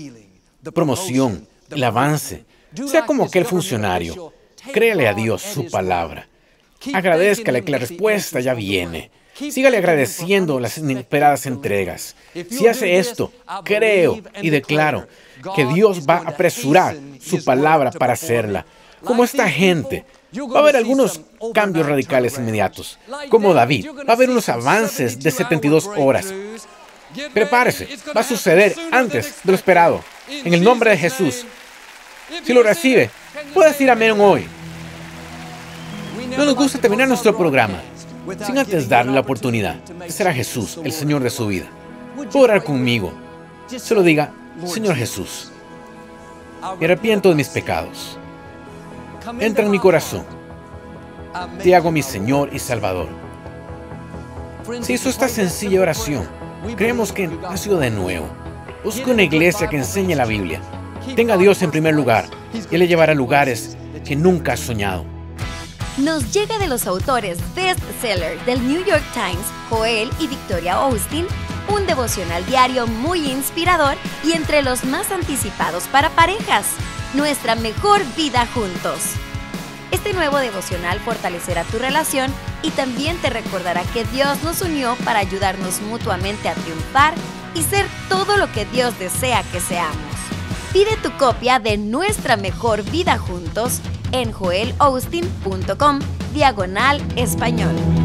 promoción, 0.73 1.47
el 1.71 1.85
avance. 1.85 2.45
Sea 2.87 3.05
como 3.05 3.25
aquel 3.25 3.45
funcionario, 3.45 4.33
créale 4.73 5.09
a 5.09 5.15
Dios 5.15 5.43
su 5.43 5.71
palabra. 5.71 6.29
Agradezcale 6.95 7.63
que 7.63 7.73
la 7.73 7.79
respuesta 7.79 8.41
ya 8.41 8.55
viene. 8.55 9.11
Sígale 9.35 9.79
agradeciendo 9.79 10.61
las 10.61 10.79
inesperadas 10.79 11.47
entregas. 11.47 12.17
Si 12.51 12.67
hace 12.67 12.99
esto, 12.99 13.33
creo 13.65 14.21
y 14.41 14.51
declaro 14.51 15.07
que 15.55 15.65
Dios 15.67 16.07
va 16.09 16.19
a 16.19 16.31
apresurar 16.31 16.97
su 17.21 17.43
palabra 17.45 17.91
para 17.91 18.13
hacerla. 18.13 18.65
Como 19.03 19.25
esta 19.25 19.49
gente, 19.49 20.05
va 20.41 20.59
a 20.59 20.63
haber 20.63 20.77
algunos 20.77 21.21
cambios 21.53 21.87
radicales 21.87 22.39
inmediatos. 22.39 22.99
Como 23.29 23.53
David, 23.55 23.89
va 24.09 24.13
a 24.13 24.13
haber 24.13 24.31
unos 24.31 24.49
avances 24.49 25.19
de 25.19 25.31
72 25.31 25.91
horas. 25.97 26.33
Prepárese, 27.35 27.89
va 28.17 28.23
a 28.23 28.25
suceder 28.25 28.75
antes 28.91 29.41
de 29.43 29.53
lo 29.53 29.57
esperado. 29.57 30.03
En 30.29 30.55
el 30.55 30.63
nombre 30.63 30.91
de 30.91 30.97
Jesús. 30.97 31.45
Si 32.43 32.53
lo 32.53 32.63
recibe, 32.63 33.11
puede 33.53 33.71
decir 33.71 33.91
amén 33.91 34.19
hoy. 34.19 34.47
No 36.37 36.47
nos 36.47 36.55
gusta 36.55 36.79
terminar 36.79 37.09
nuestro 37.09 37.37
programa 37.37 37.83
sin 38.45 38.57
antes 38.59 38.89
darle 38.89 39.13
la 39.13 39.21
oportunidad 39.21 39.75
de 39.75 40.11
ser 40.11 40.29
a 40.29 40.33
Jesús, 40.33 40.79
el 40.83 40.93
Señor 40.93 41.23
de 41.23 41.31
su 41.31 41.47
vida. 41.47 41.67
Puede 42.31 42.45
orar 42.45 42.65
conmigo. 42.65 43.13
Se 43.67 43.95
lo 43.95 44.03
diga, 44.03 44.33
Señor 44.65 44.97
Jesús, 44.97 45.51
me 46.79 46.87
arrepiento 46.87 47.29
de 47.29 47.35
mis 47.35 47.49
pecados. 47.49 48.19
Entra 49.39 49.65
en 49.65 49.71
mi 49.71 49.79
corazón. 49.79 50.25
Te 51.63 51.75
hago 51.75 51.91
mi 51.91 52.03
Señor 52.03 52.51
y 52.53 52.59
Salvador. 52.59 53.09
Si 54.83 54.95
hizo 54.95 55.09
esta 55.09 55.29
sencilla 55.29 55.81
oración, 55.81 56.27
creemos 56.77 57.13
que 57.13 57.27
nació 57.29 57.79
de 57.79 57.91
nuevo. 57.91 58.27
Busque 58.85 59.11
una 59.11 59.23
iglesia 59.23 59.69
que 59.69 59.77
enseñe 59.77 60.15
la 60.15 60.27
Biblia. 60.27 60.61
Tenga 61.17 61.35
a 61.35 61.39
Dios 61.39 61.63
en 61.63 61.71
primer 61.71 61.95
lugar 61.95 62.27
y 62.71 62.77
le 62.77 62.87
llevará 62.87 63.13
a 63.13 63.17
lugares 63.17 63.77
que 64.05 64.17
nunca 64.17 64.55
has 64.55 64.61
soñado 64.61 65.05
nos 65.99 66.33
llega 66.33 66.59
de 66.59 66.69
los 66.69 66.87
autores 66.87 67.39
bestseller 67.55 68.43
del 68.45 68.67
New 68.67 68.85
York 68.85 69.05
Times, 69.13 69.47
Joel 69.69 70.11
y 70.19 70.27
Victoria 70.27 70.75
Austin, 70.75 71.27
un 71.69 71.87
devocional 71.87 72.45
diario 72.47 72.87
muy 72.87 73.31
inspirador 73.31 73.97
y 74.25 74.33
entre 74.33 74.63
los 74.63 74.85
más 74.85 75.11
anticipados 75.11 75.85
para 75.89 76.09
parejas, 76.11 76.67
nuestra 77.15 77.55
mejor 77.55 78.03
vida 78.17 78.47
juntos. 78.55 79.01
Este 79.91 80.15
nuevo 80.15 80.39
devocional 80.39 80.99
fortalecerá 81.01 81.65
tu 81.65 81.79
relación 81.79 82.33
y 82.63 82.71
también 82.71 83.17
te 83.19 83.31
recordará 83.31 83.83
que 83.93 84.05
Dios 84.07 84.43
nos 84.43 84.63
unió 84.63 84.97
para 85.05 85.19
ayudarnos 85.19 85.81
mutuamente 85.83 86.49
a 86.49 86.55
triunfar 86.55 87.15
y 87.55 87.63
ser 87.63 87.87
todo 88.09 88.37
lo 88.37 88.51
que 88.53 88.65
Dios 88.67 88.99
desea 88.99 89.43
que 89.53 89.61
seamos. 89.61 89.97
Pide 90.73 90.97
tu 91.03 91.13
copia 91.19 91.59
de 91.59 91.77
Nuestra 91.77 92.37
Mejor 92.37 92.83
Vida 92.85 93.19
Juntos 93.19 93.81
en 94.13 94.33
joelaustin.com 94.33 95.99
diagonal 96.33 97.03
español. 97.17 98.02